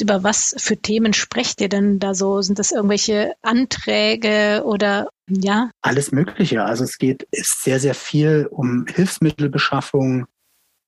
Über 0.00 0.22
was 0.22 0.54
für 0.58 0.76
Themen 0.76 1.14
sprecht 1.14 1.60
ihr 1.60 1.70
denn 1.70 1.98
da 1.98 2.14
so? 2.14 2.42
Sind 2.42 2.58
das 2.58 2.70
irgendwelche 2.70 3.32
Anträge 3.42 4.62
oder 4.64 5.08
ja? 5.28 5.70
Alles 5.80 6.12
Mögliche. 6.12 6.64
Also 6.64 6.84
es 6.84 6.98
geht 6.98 7.26
sehr, 7.32 7.80
sehr 7.80 7.94
viel 7.94 8.46
um 8.50 8.86
Hilfsmittelbeschaffung, 8.86 10.26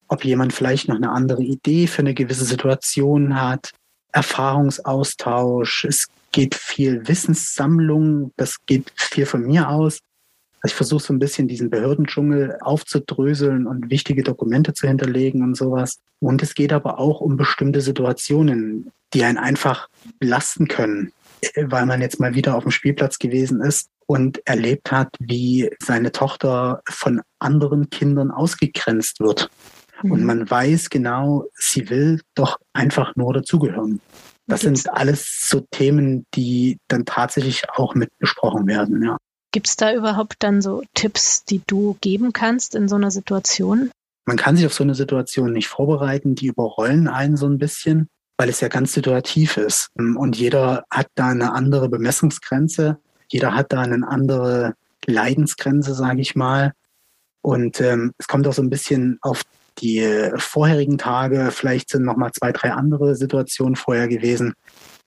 ob 0.09 0.25
jemand 0.25 0.53
vielleicht 0.53 0.89
noch 0.89 0.97
eine 0.97 1.11
andere 1.11 1.43
Idee 1.43 1.87
für 1.87 2.01
eine 2.01 2.15
gewisse 2.15 2.45
Situation 2.45 3.41
hat, 3.41 3.71
Erfahrungsaustausch. 4.13 5.85
Es 5.85 6.09
geht 6.33 6.55
viel 6.55 7.09
Wissenssammlung. 7.09 8.33
Das 8.37 8.57
geht 8.67 8.93
viel 8.95 9.27
von 9.27 9.43
mir 9.43 9.71
aus. 9.71 10.01
Also 10.61 10.73
ich 10.73 10.75
versuche 10.75 11.03
so 11.03 11.13
ein 11.13 11.19
bisschen 11.19 11.49
diesen 11.49 11.71
Behördendschungel 11.71 12.59
aufzudröseln 12.61 13.67
und 13.67 13.91
wichtige 13.91 14.23
Dokumente 14.23 14.75
zu 14.75 14.89
hinterlegen 14.89 15.43
und 15.43 15.57
sowas. 15.57 16.01
Und 16.21 16.43
es 16.43 16.55
geht 16.55 16.73
aber 16.73 16.99
auch 16.99 17.21
um 17.21 17.37
bestimmte 17.37 17.81
Situationen, 17.81 18.91
die 19.15 19.25
einen 19.25 19.39
einfach 19.39 19.89
belasten 20.19 20.69
können, 20.69 21.13
weil 21.57 21.87
man 21.87 22.01
jetzt 22.01 22.21
mal 22.21 22.35
wieder 22.35 22.57
auf 22.57 22.65
dem 22.65 22.73
Spielplatz 22.73 23.19
gewesen 23.19 23.61
ist 23.61 23.89
und 24.07 24.45
erlebt 24.47 24.91
hat, 24.91 25.15
wie 25.21 25.71
seine 25.81 26.13
Tochter 26.13 26.83
von 26.89 27.21
anderen 27.39 27.91
Kindern 27.91 28.31
ausgegrenzt 28.31 29.21
wird. 29.21 29.51
Mhm. 30.03 30.13
Und 30.13 30.25
man 30.25 30.51
weiß 30.51 30.91
genau, 30.91 31.47
sie 31.55 31.89
will 31.91 32.21
doch 32.35 32.59
einfach 32.73 33.15
nur 33.17 33.33
dazugehören. 33.33 34.01
Das 34.47 34.63
sind 34.63 34.89
alles 34.89 35.47
so 35.47 35.61
Themen, 35.71 36.25
die 36.35 36.79
dann 36.89 37.05
tatsächlich 37.05 37.69
auch 37.75 37.95
mit 37.95 38.09
besprochen 38.19 38.67
werden, 38.67 39.03
ja. 39.05 39.19
Gibt 39.53 39.69
es 39.69 39.77
da 39.77 39.95
überhaupt 39.95 40.37
dann 40.41 40.61
so 40.61 40.83
Tipps, 40.95 41.45
die 41.45 41.63
du 41.67 41.97
geben 42.01 42.33
kannst 42.33 42.75
in 42.75 42.89
so 42.89 42.97
einer 42.97 43.11
Situation? 43.11 43.91
Man 44.27 44.37
kann 44.37 44.57
sich 44.57 44.67
auf 44.67 44.75
so 44.75 44.85
eine 44.85 44.95
Situation 44.95 45.53
nicht 45.53 45.69
vorbereiten, 45.69 46.35
die 46.35 46.49
überrollen 46.49 47.09
einen 47.09 47.37
so 47.37 47.47
ein 47.47 47.59
bisschen. 47.59 48.09
weil 48.39 48.49
es 48.49 48.61
ja 48.61 48.69
ganz 48.69 48.93
situativ 48.93 49.57
ist. 49.57 49.91
Und 49.97 50.37
jeder 50.37 50.85
hat 50.91 51.09
da 51.17 51.29
eine 51.29 51.53
andere 51.53 51.89
Bemessungsgrenze, 51.89 52.99
jeder 53.29 53.55
hat 53.55 53.73
da 53.73 53.81
eine 53.81 54.07
andere 54.09 54.75
Leidensgrenze, 55.05 55.93
sage 55.93 56.21
ich 56.21 56.37
mal. 56.37 56.73
Und 57.43 57.81
ähm, 57.81 58.13
es 58.17 58.29
kommt 58.29 58.47
auch 58.47 58.53
so 58.53 58.63
ein 58.63 58.71
bisschen 58.71 59.19
auf 59.23 59.43
die 59.79 60.31
vorherigen 60.37 60.99
Tage, 60.99 61.51
vielleicht 61.53 61.91
sind 61.91 62.05
noch 62.05 62.17
mal 62.17 62.33
zwei, 62.33 62.53
drei 62.53 62.73
andere 62.73 63.15
Situationen 63.15 63.77
vorher 63.77 64.09
gewesen. 64.09 64.55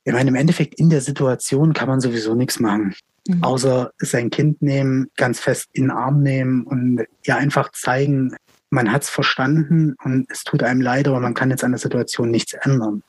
Ich 0.04 0.14
meine, 0.14 0.30
im 0.30 0.36
Endeffekt 0.36 0.80
in 0.80 0.90
der 0.90 1.02
Situation 1.02 1.74
kann 1.74 1.88
man 1.88 2.00
sowieso 2.02 2.36
nichts 2.36 2.60
machen. 2.60 2.96
Mhm. 3.28 3.44
Außer 3.44 3.92
sein 4.00 4.30
Kind 4.30 4.62
nehmen, 4.62 5.10
ganz 5.16 5.40
fest 5.40 5.70
in 5.74 5.84
den 5.84 5.92
Arm 5.92 6.24
nehmen 6.24 6.64
und 6.64 7.06
ja 7.26 7.38
einfach 7.38 7.72
zeigen, 7.72 8.36
man 8.70 8.92
hat 8.92 9.04
es 9.04 9.10
verstanden 9.10 9.96
und 10.04 10.26
es 10.30 10.44
tut 10.44 10.64
einem 10.64 10.82
leid, 10.82 11.08
aber 11.08 11.20
man 11.20 11.34
kann 11.34 11.52
jetzt 11.52 11.64
an 11.64 11.72
der 11.72 11.80
Situation 11.80 12.32
nichts 12.32 12.54
ändern. 12.54 13.04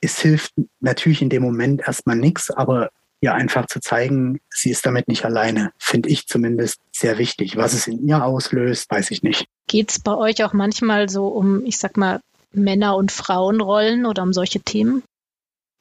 Es 0.00 0.20
hilft 0.20 0.52
natürlich 0.80 1.22
in 1.22 1.30
dem 1.30 1.42
Moment 1.42 1.82
erstmal 1.86 2.16
nichts, 2.16 2.50
aber 2.50 2.90
ihr 3.20 3.34
einfach 3.34 3.66
zu 3.66 3.80
zeigen, 3.80 4.38
sie 4.50 4.70
ist 4.70 4.84
damit 4.84 5.08
nicht 5.08 5.24
alleine, 5.24 5.72
finde 5.78 6.10
ich 6.10 6.26
zumindest 6.26 6.78
sehr 6.92 7.18
wichtig. 7.18 7.56
Was 7.56 7.72
es 7.72 7.86
in 7.86 8.06
ihr 8.06 8.22
auslöst, 8.22 8.90
weiß 8.90 9.10
ich 9.10 9.22
nicht. 9.22 9.46
Geht 9.66 9.90
es 9.90 9.98
bei 9.98 10.14
euch 10.14 10.44
auch 10.44 10.52
manchmal 10.52 11.08
so 11.08 11.28
um, 11.28 11.64
ich 11.64 11.78
sag 11.78 11.96
mal, 11.96 12.20
Männer- 12.52 12.96
und 12.96 13.10
Frauenrollen 13.10 14.06
oder 14.06 14.22
um 14.22 14.32
solche 14.32 14.60
Themen? 14.60 15.02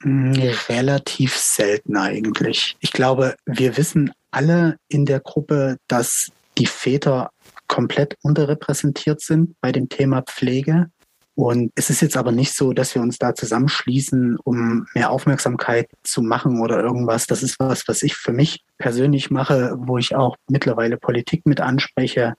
Relativ 0.04 1.36
selten 1.36 1.98
eigentlich. 1.98 2.75
Ich 2.80 2.92
glaube, 2.92 3.36
wir 3.46 3.78
wissen 3.78 4.12
alle 4.32 4.78
in 4.88 5.06
der 5.06 5.20
Gruppe, 5.20 5.78
dass 5.88 6.32
die 6.58 6.66
Väter 6.66 7.32
komplett 7.68 8.16
unterrepräsentiert 8.22 9.22
sind 9.22 9.56
bei 9.62 9.72
dem 9.72 9.90
Thema 9.90 10.22
Pflege. 10.22 10.90
Und 11.38 11.72
es 11.75 11.90
ist 11.90 12.02
jetzt 12.02 12.16
aber 12.16 12.32
nicht 12.32 12.54
so, 12.54 12.72
dass 12.72 12.96
wir 12.96 13.02
uns 13.02 13.18
da 13.18 13.36
zusammenschließen, 13.36 14.38
um 14.44 14.86
mehr 14.94 15.12
Aufmerksamkeit 15.12 15.90
zu 16.04 16.22
machen 16.22 16.62
oder 16.62 16.82
irgendwas. 16.82 17.28
Das 17.28 17.44
ist 17.44 17.60
was, 17.60 17.88
was 17.88 18.04
ich 18.04 18.16
für 18.16 18.32
mich 18.32 18.64
persönlich 18.78 19.32
mache, 19.32 19.75
wo 19.78 19.98
ich 19.98 20.16
auch 20.16 20.38
mittlerweile 20.50 20.98
Politik 20.98 21.46
mit 21.46 21.60
anspreche 21.60 22.36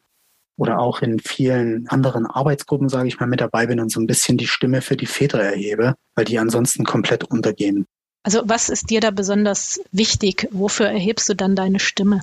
oder 0.57 0.79
auch 0.79 1.03
in 1.03 1.19
vielen 1.19 1.87
anderen 1.89 2.27
Arbeitsgruppen, 2.27 2.89
sage 2.89 3.09
ich 3.09 3.21
mal, 3.21 3.27
mit 3.27 3.41
dabei 3.41 3.67
bin 3.67 3.81
und 3.81 3.91
so 3.91 4.01
ein 4.01 4.07
bisschen 4.07 4.39
die 4.39 4.47
Stimme 4.47 4.81
für 4.81 4.97
die 4.97 5.07
Väter 5.07 5.41
erhebe, 5.41 5.95
weil 6.15 6.25
die 6.25 6.39
ansonsten 6.39 6.85
komplett 6.85 7.25
untergehen. 7.25 7.87
Also 8.23 8.43
was 8.45 8.69
ist 8.69 8.91
dir 8.91 9.01
da 9.01 9.11
besonders 9.11 9.81
wichtig? 9.93 10.49
Wofür 10.51 10.87
erhebst 10.87 11.29
du 11.29 11.35
dann 11.35 11.55
deine 11.55 11.79
Stimme? 11.79 12.23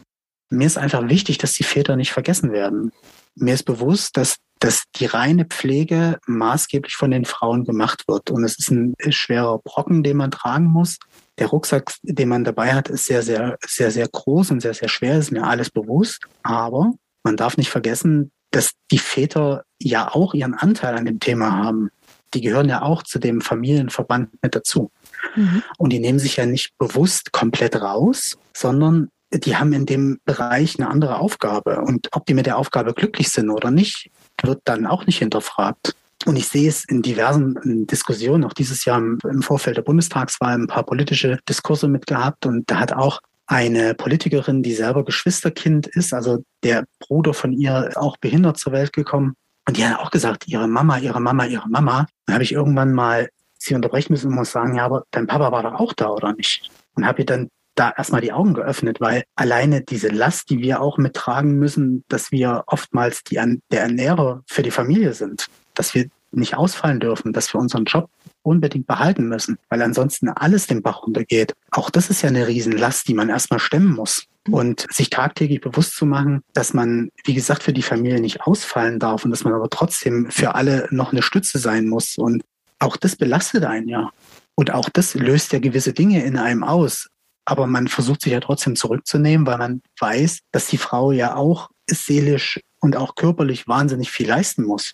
Mir 0.49 0.67
ist 0.67 0.77
einfach 0.77 1.07
wichtig, 1.07 1.37
dass 1.37 1.53
die 1.53 1.63
Väter 1.63 1.95
nicht 1.95 2.11
vergessen 2.11 2.51
werden. 2.51 2.91
Mir 3.35 3.53
ist 3.53 3.63
bewusst, 3.63 4.17
dass 4.17 4.37
dass 4.63 4.85
die 4.95 5.07
reine 5.07 5.43
Pflege 5.43 6.19
maßgeblich 6.25 6.95
von 6.95 7.11
den 7.11 7.25
Frauen 7.25 7.65
gemacht 7.65 8.07
wird. 8.07 8.31
Und 8.31 8.45
es 8.45 8.57
ist 8.57 8.71
ein 8.71 8.93
schwerer 9.09 9.59
Brocken, 9.59 10.03
den 10.03 10.15
man 10.15 10.31
tragen 10.31 10.67
muss. 10.67 10.99
Der 11.37 11.47
Rucksack, 11.47 11.93
den 12.03 12.29
man 12.29 12.45
dabei 12.45 12.73
hat, 12.73 12.87
ist 12.87 13.05
sehr, 13.05 13.23
sehr, 13.23 13.57
sehr, 13.65 13.91
sehr 13.91 14.07
groß 14.07 14.51
und 14.51 14.61
sehr, 14.61 14.73
sehr 14.73 14.87
schwer, 14.87 15.17
ist 15.17 15.31
mir 15.31 15.45
alles 15.45 15.69
bewusst. 15.69 16.21
Aber 16.43 16.93
man 17.23 17.37
darf 17.37 17.57
nicht 17.57 17.69
vergessen, 17.69 18.31
dass 18.51 18.71
die 18.91 18.99
Väter 18.99 19.63
ja 19.81 20.13
auch 20.13 20.33
ihren 20.33 20.53
Anteil 20.53 20.95
an 20.95 21.05
dem 21.05 21.19
Thema 21.19 21.51
haben. 21.51 21.89
Die 22.33 22.41
gehören 22.41 22.69
ja 22.69 22.81
auch 22.81 23.03
zu 23.03 23.19
dem 23.19 23.41
Familienverband 23.41 24.29
mit 24.41 24.55
dazu. 24.55 24.91
Mhm. 25.35 25.63
Und 25.77 25.91
die 25.91 25.99
nehmen 25.99 26.19
sich 26.19 26.37
ja 26.37 26.45
nicht 26.45 26.77
bewusst 26.77 27.31
komplett 27.31 27.75
raus, 27.75 28.37
sondern 28.53 29.09
die 29.31 29.57
haben 29.57 29.73
in 29.73 29.85
dem 29.85 30.19
Bereich 30.25 30.77
eine 30.77 30.89
andere 30.89 31.19
Aufgabe. 31.19 31.81
Und 31.81 32.09
ob 32.11 32.25
die 32.25 32.33
mit 32.33 32.45
der 32.45 32.57
Aufgabe 32.57 32.93
glücklich 32.93 33.29
sind 33.29 33.49
oder 33.49 33.71
nicht, 33.71 34.11
wird 34.43 34.61
dann 34.65 34.85
auch 34.85 35.05
nicht 35.05 35.17
hinterfragt. 35.19 35.95
Und 36.25 36.35
ich 36.35 36.47
sehe 36.47 36.69
es 36.69 36.85
in 36.85 37.01
diversen 37.01 37.87
Diskussionen, 37.87 38.43
auch 38.45 38.53
dieses 38.53 38.85
Jahr 38.85 38.99
im 38.99 39.41
Vorfeld 39.41 39.77
der 39.77 39.81
Bundestagswahl 39.81 40.53
ein 40.53 40.67
paar 40.67 40.83
politische 40.83 41.39
Diskurse 41.49 41.87
mitgehabt. 41.87 42.45
Und 42.45 42.69
da 42.69 42.79
hat 42.79 42.93
auch 42.93 43.19
eine 43.53 43.93
Politikerin, 43.93 44.63
die 44.63 44.73
selber 44.73 45.05
Geschwisterkind 45.05 45.85
ist, 45.85 46.11
also 46.11 46.43
der 46.63 46.85
Bruder 46.99 47.35
von 47.35 47.53
ihr 47.53 47.91
auch 47.95 48.17
behindert 48.17 48.57
zur 48.57 48.73
Welt 48.73 48.93
gekommen. 48.93 49.35
Und 49.67 49.77
die 49.77 49.85
hat 49.85 49.99
auch 49.99 50.09
gesagt, 50.09 50.47
ihre 50.47 50.67
Mama, 50.67 50.97
ihre 50.97 51.21
Mama, 51.21 51.45
ihre 51.45 51.69
Mama. 51.69 52.07
Dann 52.25 52.33
habe 52.33 52.43
ich 52.43 52.51
irgendwann 52.51 52.93
mal 52.93 53.29
sie 53.59 53.75
unterbrechen 53.75 54.11
müssen 54.11 54.29
und 54.29 54.35
muss 54.35 54.51
sagen, 54.51 54.75
ja, 54.75 54.85
aber 54.85 55.03
dein 55.11 55.27
Papa 55.27 55.51
war 55.51 55.61
doch 55.61 55.79
auch 55.79 55.93
da, 55.93 56.09
oder 56.09 56.33
nicht? 56.33 56.71
Und 56.95 57.05
habe 57.05 57.19
ihr 57.19 57.25
dann 57.27 57.49
da 57.75 57.93
erstmal 57.95 58.21
die 58.21 58.33
Augen 58.33 58.55
geöffnet, 58.55 58.99
weil 58.99 59.23
alleine 59.35 59.81
diese 59.81 60.09
Last, 60.09 60.49
die 60.49 60.59
wir 60.59 60.81
auch 60.81 60.97
mittragen 60.97 61.59
müssen, 61.59 62.03
dass 62.07 62.31
wir 62.31 62.63
oftmals 62.65 63.23
die, 63.23 63.35
der 63.71 63.81
Ernährer 63.81 64.41
für 64.47 64.63
die 64.63 64.71
Familie 64.71 65.13
sind, 65.13 65.45
dass 65.75 65.93
wir 65.93 66.07
nicht 66.31 66.55
ausfallen 66.57 66.99
dürfen, 66.99 67.33
dass 67.33 67.53
wir 67.53 67.61
unseren 67.61 67.85
Job 67.85 68.09
unbedingt 68.43 68.87
behalten 68.87 69.27
müssen, 69.27 69.57
weil 69.69 69.81
ansonsten 69.81 70.29
alles 70.29 70.67
den 70.67 70.81
Bach 70.81 71.03
runtergeht. 71.03 71.53
Auch 71.71 71.89
das 71.89 72.09
ist 72.09 72.21
ja 72.21 72.29
eine 72.29 72.47
Riesenlast, 72.47 73.07
die 73.07 73.13
man 73.13 73.29
erstmal 73.29 73.59
stemmen 73.59 73.93
muss. 73.93 74.25
Und 74.49 74.85
sich 74.91 75.09
tagtäglich 75.09 75.61
bewusst 75.61 75.95
zu 75.95 76.05
machen, 76.05 76.41
dass 76.53 76.73
man, 76.73 77.09
wie 77.23 77.33
gesagt, 77.33 77.63
für 77.63 77.71
die 77.71 77.81
Familie 77.81 78.19
nicht 78.19 78.41
ausfallen 78.41 78.99
darf 78.99 79.23
und 79.23 79.31
dass 79.31 79.45
man 79.45 79.53
aber 79.53 79.69
trotzdem 79.69 80.29
für 80.29 80.55
alle 80.55 80.87
noch 80.91 81.13
eine 81.13 81.21
Stütze 81.21 81.59
sein 81.59 81.87
muss. 81.87 82.17
Und 82.17 82.43
auch 82.79 82.97
das 82.97 83.15
belastet 83.15 83.63
einen 83.63 83.87
ja. 83.87 84.11
Und 84.55 84.71
auch 84.73 84.89
das 84.89 85.13
löst 85.13 85.53
ja 85.53 85.59
gewisse 85.59 85.93
Dinge 85.93 86.25
in 86.25 86.37
einem 86.37 86.65
aus 86.65 87.07
aber 87.45 87.67
man 87.67 87.87
versucht 87.87 88.21
sich 88.21 88.33
ja 88.33 88.39
trotzdem 88.39 88.75
zurückzunehmen, 88.75 89.45
weil 89.45 89.57
man 89.57 89.81
weiß, 89.99 90.39
dass 90.51 90.67
die 90.67 90.77
Frau 90.77 91.11
ja 91.11 91.35
auch 91.35 91.69
seelisch 91.89 92.59
und 92.79 92.95
auch 92.95 93.15
körperlich 93.15 93.67
wahnsinnig 93.67 94.11
viel 94.11 94.27
leisten 94.27 94.63
muss. 94.63 94.93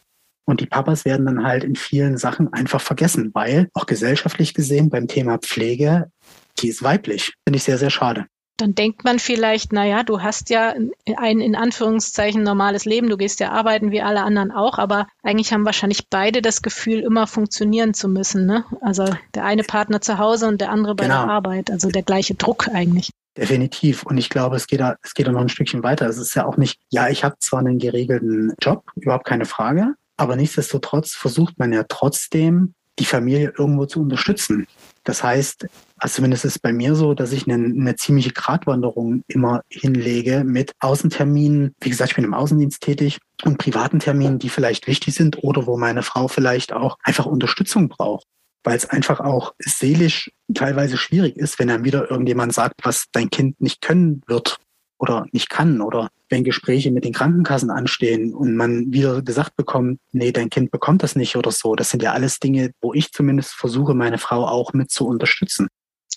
Und 0.50 0.62
die 0.62 0.66
Papas 0.66 1.06
werden 1.06 1.26
dann 1.26 1.44
halt 1.44 1.64
in 1.64 1.76
vielen 1.76 2.18
Sachen 2.18 2.52
einfach 2.54 2.82
vergessen, 2.82 3.32
weil 3.34 3.70
auch 3.74 3.86
gesellschaftlich 3.86 4.54
gesehen 4.54 4.90
beim 4.90 5.08
Thema 5.08 5.38
Pflege, 5.38 6.12
die 6.60 6.70
ist 6.70 6.84
weiblich. 6.84 7.34
Finde 7.46 7.58
ich 7.58 7.64
sehr, 7.64 7.78
sehr 7.78 7.90
schade 7.90 8.26
dann 8.60 8.76
denkt 8.76 9.04
man 9.04 9.20
vielleicht, 9.20 9.72
na 9.74 9.86
ja, 9.86 10.04
du 10.04 10.22
hast 10.22 10.50
ja 10.50 10.74
ein 11.18 11.40
in 11.40 11.56
Anführungszeichen 11.56 12.44
normales 12.44 12.86
Leben, 12.86 13.10
du 13.10 13.18
gehst 13.18 13.40
ja 13.40 13.52
arbeiten 13.52 13.92
wie 13.92 14.02
alle 14.02 14.22
anderen 14.22 14.52
auch, 14.52 14.78
aber 14.78 15.08
eigentlich 15.24 15.54
haben 15.54 15.66
wahrscheinlich 15.66 16.10
beide 16.10 16.42
das 16.42 16.62
Gefühl, 16.62 17.00
immer 17.00 17.28
funktionieren 17.28 17.94
zu 17.94 18.08
müssen. 18.10 18.46
Ne? 18.46 18.66
Also 18.82 19.06
der 19.34 19.46
eine 19.46 19.64
Partner 19.64 20.02
zu 20.02 20.18
Hause 20.18 20.48
und 20.48 20.62
der 20.62 20.72
andere 20.72 20.96
bei 20.96 21.06
genau. 21.06 21.26
der 21.26 21.32
Arbeit, 21.32 21.72
also 21.72 21.90
der 21.90 22.04
gleiche 22.04 22.36
Druck 22.36 22.68
eigentlich. 22.68 23.12
Definitiv. 23.38 24.04
Und 24.04 24.18
ich 24.18 24.30
glaube, 24.30 24.58
es 24.58 24.68
geht 24.68 24.82
da, 24.82 24.96
es 25.02 25.14
geht 25.14 25.28
da 25.28 25.32
noch 25.32 25.42
ein 25.42 25.50
Stückchen 25.50 25.84
weiter. 25.84 26.08
Es 26.08 26.18
ist 26.18 26.36
ja 26.36 26.46
auch 26.46 26.58
nicht, 26.58 26.80
ja, 26.90 27.08
ich 27.08 27.24
habe 27.24 27.36
zwar 27.40 27.60
einen 27.60 27.80
geregelten 27.80 28.54
Job, 28.62 28.84
überhaupt 28.96 29.26
keine 29.26 29.46
Frage, 29.46 29.94
aber 30.20 30.36
nichtsdestotrotz 30.36 31.14
versucht 31.14 31.58
man 31.60 31.72
ja 31.72 31.86
trotzdem, 31.88 32.74
die 33.00 33.06
Familie 33.06 33.54
irgendwo 33.58 33.86
zu 33.86 34.02
unterstützen. 34.02 34.68
Das 35.06 35.24
heißt, 35.24 35.68
also 35.98 36.16
zumindest 36.16 36.44
ist 36.44 36.56
es 36.58 36.60
bei 36.60 36.74
mir 36.74 36.96
so, 36.96 37.14
dass 37.14 37.32
ich 37.32 37.48
eine, 37.48 37.64
eine 37.64 37.96
ziemliche 37.96 38.32
Gratwanderung 38.32 39.24
immer 39.28 39.62
hinlege 39.70 40.44
mit 40.44 40.74
Außenterminen. 40.82 41.74
Wie 41.80 41.90
gesagt, 41.90 42.12
ich 42.12 42.16
bin 42.18 42.26
im 42.26 42.34
Außendienst 42.34 42.82
tätig 42.82 43.20
und 43.46 43.58
privaten 43.58 44.00
Terminen, 44.00 44.40
die 44.40 44.50
vielleicht 44.50 44.88
wichtig 44.88 45.16
sind 45.16 45.42
oder 45.42 45.66
wo 45.66 45.78
meine 45.78 46.04
Frau 46.04 46.28
vielleicht 46.28 46.74
auch 46.74 46.98
einfach 47.02 47.26
Unterstützung 47.26 47.88
braucht. 47.88 48.26
Weil 48.66 48.76
es 48.76 48.90
einfach 48.90 49.22
auch 49.22 49.54
seelisch 49.60 50.32
teilweise 50.54 50.98
schwierig 50.98 51.38
ist, 51.38 51.60
wenn 51.60 51.70
dann 51.70 51.86
wieder 51.86 52.12
irgendjemand 52.12 52.54
sagt, 52.54 52.82
was 52.84 53.06
dein 53.14 53.30
Kind 53.30 53.62
nicht 53.62 53.80
können 53.80 54.22
wird 54.28 54.60
oder 55.00 55.26
nicht 55.32 55.50
kann 55.50 55.82
oder 55.82 56.10
wenn 56.30 56.44
Gespräche 56.44 56.92
mit 56.92 57.06
den 57.06 57.14
Krankenkassen 57.14 57.72
anstehen 57.72 58.34
und 58.34 58.56
man 58.56 58.94
wieder 58.94 59.22
gesagt 59.22 59.56
bekommt, 59.56 60.00
nee, 60.12 60.32
dein 60.32 60.50
Kind 60.50 60.70
bekommt 60.70 61.02
das 61.02 61.16
nicht 61.16 61.36
oder 61.36 61.52
so. 61.52 61.76
Das 61.76 61.90
sind 61.90 62.04
ja 62.04 62.14
alles 62.14 62.40
Dinge, 62.40 62.72
wo 62.82 62.94
ich 62.94 63.12
zumindest 63.12 63.54
versuche, 63.54 63.96
meine 63.96 64.20
Frau 64.20 64.46
auch 64.46 64.74
mit 64.74 64.92
zu 64.92 65.08
unterstützen. 65.08 65.68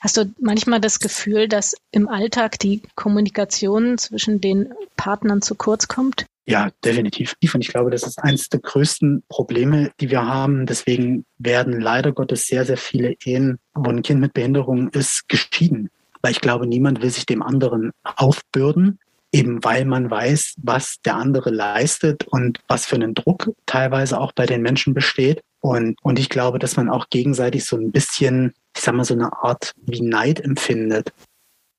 Hast 0.00 0.16
du 0.16 0.34
manchmal 0.40 0.80
das 0.80 0.98
Gefühl, 0.98 1.48
dass 1.48 1.76
im 1.92 2.08
Alltag 2.08 2.58
die 2.58 2.82
Kommunikation 2.96 3.98
zwischen 3.98 4.40
den 4.40 4.74
Partnern 4.96 5.42
zu 5.42 5.54
kurz 5.54 5.86
kommt? 5.86 6.26
Ja, 6.44 6.70
definitiv. 6.84 7.36
Und 7.54 7.60
ich 7.60 7.68
glaube, 7.68 7.90
das 7.90 8.02
ist 8.02 8.18
eines 8.18 8.48
der 8.48 8.58
größten 8.58 9.22
Probleme, 9.28 9.92
die 10.00 10.10
wir 10.10 10.26
haben. 10.26 10.66
Deswegen 10.66 11.24
werden 11.38 11.80
leider 11.80 12.10
Gottes 12.10 12.48
sehr, 12.48 12.64
sehr 12.64 12.76
viele 12.76 13.14
Ehen, 13.24 13.58
wo 13.74 13.90
ein 13.90 14.02
Kind 14.02 14.20
mit 14.20 14.34
Behinderung 14.34 14.88
ist, 14.88 15.28
geschieden. 15.28 15.88
Weil 16.22 16.32
ich 16.32 16.40
glaube, 16.40 16.66
niemand 16.66 17.02
will 17.02 17.10
sich 17.10 17.26
dem 17.26 17.42
anderen 17.42 17.90
aufbürden, 18.02 18.98
eben 19.32 19.64
weil 19.64 19.84
man 19.84 20.10
weiß, 20.10 20.54
was 20.62 20.96
der 21.04 21.16
andere 21.16 21.50
leistet 21.50 22.24
und 22.28 22.60
was 22.68 22.86
für 22.86 22.96
einen 22.96 23.14
Druck 23.14 23.50
teilweise 23.66 24.20
auch 24.20 24.32
bei 24.32 24.46
den 24.46 24.62
Menschen 24.62 24.94
besteht. 24.94 25.42
Und, 25.60 25.96
und 26.02 26.18
ich 26.18 26.28
glaube, 26.28 26.58
dass 26.58 26.76
man 26.76 26.88
auch 26.88 27.08
gegenseitig 27.08 27.64
so 27.64 27.76
ein 27.76 27.92
bisschen, 27.92 28.52
ich 28.76 28.82
sag 28.82 28.94
mal, 28.94 29.04
so 29.04 29.14
eine 29.14 29.32
Art 29.32 29.72
wie 29.86 30.02
Neid 30.02 30.40
empfindet. 30.40 31.12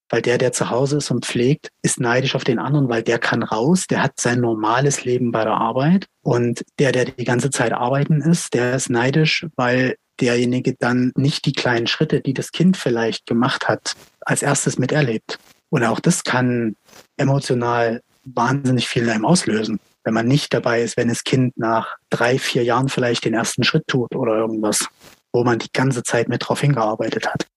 Weil 0.10 0.22
der, 0.22 0.38
der 0.38 0.52
zu 0.52 0.70
Hause 0.70 0.98
ist 0.98 1.10
und 1.10 1.26
pflegt, 1.26 1.70
ist 1.82 2.00
neidisch 2.00 2.36
auf 2.36 2.44
den 2.44 2.60
anderen, 2.60 2.88
weil 2.90 3.02
der 3.02 3.20
kann 3.20 3.42
raus, 3.42 3.88
der 3.88 4.04
hat 4.04 4.20
sein 4.20 4.42
normales 4.42 5.06
Leben 5.06 5.32
bei 5.32 5.44
der 5.44 5.54
Arbeit. 5.54 6.06
Und 6.22 6.64
der, 6.80 6.92
der 6.92 7.06
die 7.06 7.24
ganze 7.24 7.50
Zeit 7.50 7.74
arbeiten 7.74 8.22
ist, 8.22 8.54
der 8.54 8.76
ist 8.76 8.90
neidisch, 8.90 9.48
weil 9.56 9.96
derjenige 10.20 10.76
dann 10.76 11.12
nicht 11.16 11.46
die 11.46 11.54
kleinen 11.54 11.88
Schritte, 11.88 12.22
die 12.22 12.34
das 12.34 12.52
Kind 12.52 12.78
vielleicht 12.78 13.26
gemacht 13.26 13.68
hat, 13.68 13.96
als 14.26 14.42
erstes 14.42 14.78
miterlebt. 14.78 15.40
Und 15.70 15.84
auch 15.84 16.00
das 16.00 16.24
kann 16.24 16.76
emotional 17.18 18.02
wahnsinnig 18.24 18.88
viel 18.88 19.04
in 19.04 19.10
einem 19.10 19.26
auslösen 19.26 19.80
wenn 20.04 20.14
man 20.14 20.28
nicht 20.28 20.54
dabei 20.54 20.82
ist, 20.82 20.98
wenn 20.98 21.08
das 21.08 21.24
Kind 21.24 21.58
nach 21.58 21.96
drei, 22.10 22.38
vier 22.38 22.64
Jahren 22.64 22.90
vielleicht 22.90 23.26
den 23.26 23.34
ersten 23.34 23.64
Schritt 23.64 23.88
tut 23.88 24.16
oder 24.16 24.36
irgendwas. 24.36 24.88
wo 25.36 25.44
man 25.44 25.58
die 25.58 25.72
ganze 25.74 26.04
Zeit 26.04 26.30
mit 26.30 26.48
drauf 26.48 26.62
hingearbeitet 26.62 27.28
hat. 27.28 27.48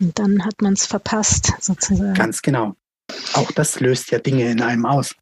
Und 0.00 0.18
dann 0.18 0.44
hat 0.44 0.60
man 0.62 0.72
es 0.72 0.84
verpasst, 0.84 1.52
sozusagen. 1.60 2.14
Ganz 2.14 2.42
genau. 2.42 2.74
Auch 3.34 3.52
das 3.52 3.78
löst 3.78 4.10
ja 4.10 4.18
Dinge 4.18 4.50
in 4.50 4.60
einem 4.60 4.84
aus. 4.84 5.14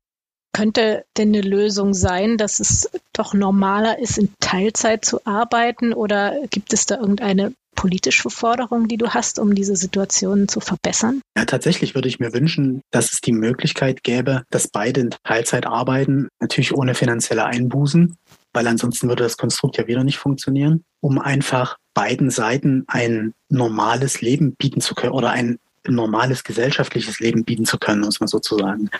Könnte 0.55 1.05
denn 1.19 1.29
eine 1.29 1.43
Lösung 1.43 1.93
sein, 1.93 2.39
dass 2.39 2.61
es 2.61 2.89
doch 3.13 3.35
normaler 3.35 3.99
ist, 3.99 4.17
in 4.17 4.33
Teilzeit 4.41 5.05
zu 5.05 5.21
arbeiten? 5.27 5.93
Oder 5.93 6.47
gibt 6.49 6.73
es 6.73 6.87
da 6.87 6.97
irgendeine 6.97 7.53
politische 7.77 8.31
Forderung, 8.31 8.89
die 8.89 8.97
du 8.97 9.11
hast, 9.11 9.39
um 9.39 9.55
diese 9.55 9.77
Situation 9.77 10.49
zu 10.49 10.59
verbessern? 10.59 11.21
Ja, 11.37 11.45
tatsächlich 11.45 11.95
würde 11.95 12.09
ich 12.09 12.19
mir 12.19 12.33
wünschen, 12.33 12.81
dass 12.91 13.13
es 13.13 13.21
die 13.21 13.33
Möglichkeit 13.33 14.03
gäbe, 14.03 14.43
dass 14.51 14.69
beide 14.69 15.03
in 15.03 15.11
Teilzeit 15.23 15.67
arbeiten, 15.67 16.29
natürlich 16.41 16.75
ohne 16.75 16.95
finanzielle 16.95 17.45
Einbußen, 17.45 18.17
weil 18.53 18.67
ansonsten 18.67 19.09
würde 19.09 19.23
das 19.23 19.37
Konstrukt 19.37 19.77
ja 19.77 19.87
wieder 19.87 20.03
nicht 20.03 20.19
funktionieren, 20.19 20.83
um 21.01 21.21
einfach 21.21 21.77
beiden 21.95 22.31
Seiten 22.31 22.85
ein 22.89 23.33
normales 23.49 24.21
Leben 24.21 24.57
bieten 24.57 24.81
zu 24.81 24.95
können 24.95 25.13
oder 25.13 25.31
ein 25.31 25.59
normales 25.87 26.43
gesellschaftliches 26.43 27.21
Leben 27.21 27.45
bieten 27.45 27.65
zu 27.65 27.79
können, 27.79 28.01
muss 28.01 28.19
man 28.19 28.27
sozusagen 28.27 28.91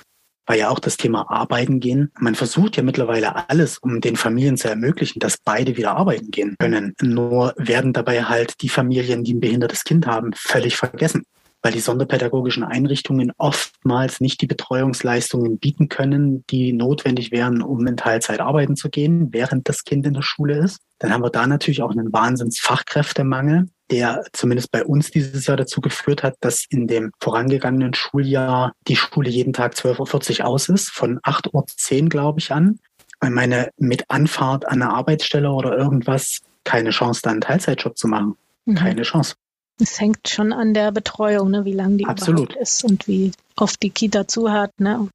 war 0.47 0.57
ja 0.57 0.71
auch 0.71 0.79
das 0.79 0.97
Thema 0.97 1.31
Arbeiten 1.31 1.81
gehen. 1.81 2.11
Man 2.19 2.35
versucht 2.35 2.77
ja 2.77 2.83
mittlerweile 2.83 3.49
alles, 3.51 3.79
um 3.79 4.01
den 4.01 4.17
Familien 4.17 4.57
zu 4.57 4.69
ermöglichen, 4.69 5.19
dass 5.19 5.39
beide 5.39 5.77
wieder 5.77 5.97
arbeiten 5.97 6.31
gehen 6.31 6.57
können. 6.59 6.95
Nur 7.03 7.55
werden 7.57 7.93
dabei 7.93 8.25
halt 8.25 8.63
die 8.63 8.69
Familien, 8.69 9.25
die 9.25 9.35
ein 9.35 9.41
behindertes 9.41 9.85
Kind 9.85 10.07
haben, 10.07 10.33
völlig 10.35 10.77
vergessen 10.77 11.25
weil 11.67 11.73
die 11.73 11.81
sonderpädagogischen 11.81 12.63
Einrichtungen 12.63 13.33
oftmals 13.39 14.21
nicht 14.21 14.41
die 14.41 14.47
Betreuungsleistungen 14.47 15.59
bieten 15.59 15.89
können, 15.89 16.45
die 16.49 16.73
notwendig 16.73 17.33
wären, 17.33 17.61
um 17.61 17.85
in 17.89 17.97
Teilzeit 17.97 18.39
arbeiten 18.39 18.77
zu 18.77 18.89
gehen, 18.89 19.33
während 19.33 19.69
das 19.69 19.83
Kind 19.83 20.07
in 20.07 20.15
der 20.15 20.23
Schule 20.23 20.59
ist. 20.59 20.79
Dann 21.01 21.13
haben 21.13 21.25
wir 21.25 21.31
da 21.31 21.45
natürlich 21.45 21.83
auch 21.83 21.91
einen 21.91 22.13
Wahnsinns-Fachkräftemangel, 22.13 23.67
der 23.91 24.25
zumindest 24.33 24.71
bei 24.71 24.85
uns 24.85 25.11
dieses 25.11 25.47
Jahr 25.47 25.57
dazu 25.57 25.81
geführt 25.81 26.23
hat, 26.23 26.35
dass 26.41 26.65
in 26.69 26.87
dem 26.87 27.13
vorangegangenen 27.21 27.95
Schuljahr 27.95 28.73
die 28.89 28.97
Schule 28.97 29.31
jeden 29.31 29.53
Tag 29.53 29.75
12.40 29.75 30.41
Uhr 30.41 30.47
aus 30.47 30.69
ist, 30.69 30.91
von 30.91 31.19
8.10 31.21 32.03
Uhr, 32.03 32.09
glaube 32.09 32.41
ich, 32.41 32.53
an. 32.53 32.81
Und 33.21 33.33
meine 33.33 33.71
mit 33.79 34.05
Anfahrt 34.09 34.67
an 34.67 34.83
eine 34.83 34.93
Arbeitsstelle 34.93 35.51
oder 35.51 35.77
irgendwas 35.77 36.41
keine 36.65 36.91
Chance, 36.91 37.21
da 37.23 37.31
einen 37.31 37.41
Teilzeitjob 37.41 37.97
zu 37.97 38.09
machen. 38.09 38.37
Mhm. 38.67 38.75
Keine 38.75 39.03
Chance. 39.03 39.37
Es 39.81 40.01
hängt 40.01 40.29
schon 40.29 40.53
an 40.53 40.75
der 40.75 40.91
Betreuung, 40.91 41.51
ne, 41.51 41.65
wie 41.65 41.73
lang 41.73 41.99
die 41.99 42.07
Absolut. 42.07 42.55
ist 42.57 42.85
und 42.85 43.07
wie 43.07 43.33
oft 43.57 43.83
die 43.83 43.91
Kita 43.91 44.27
zu 44.27 44.51
hat. 44.51 44.73
Ne. 44.81 45.09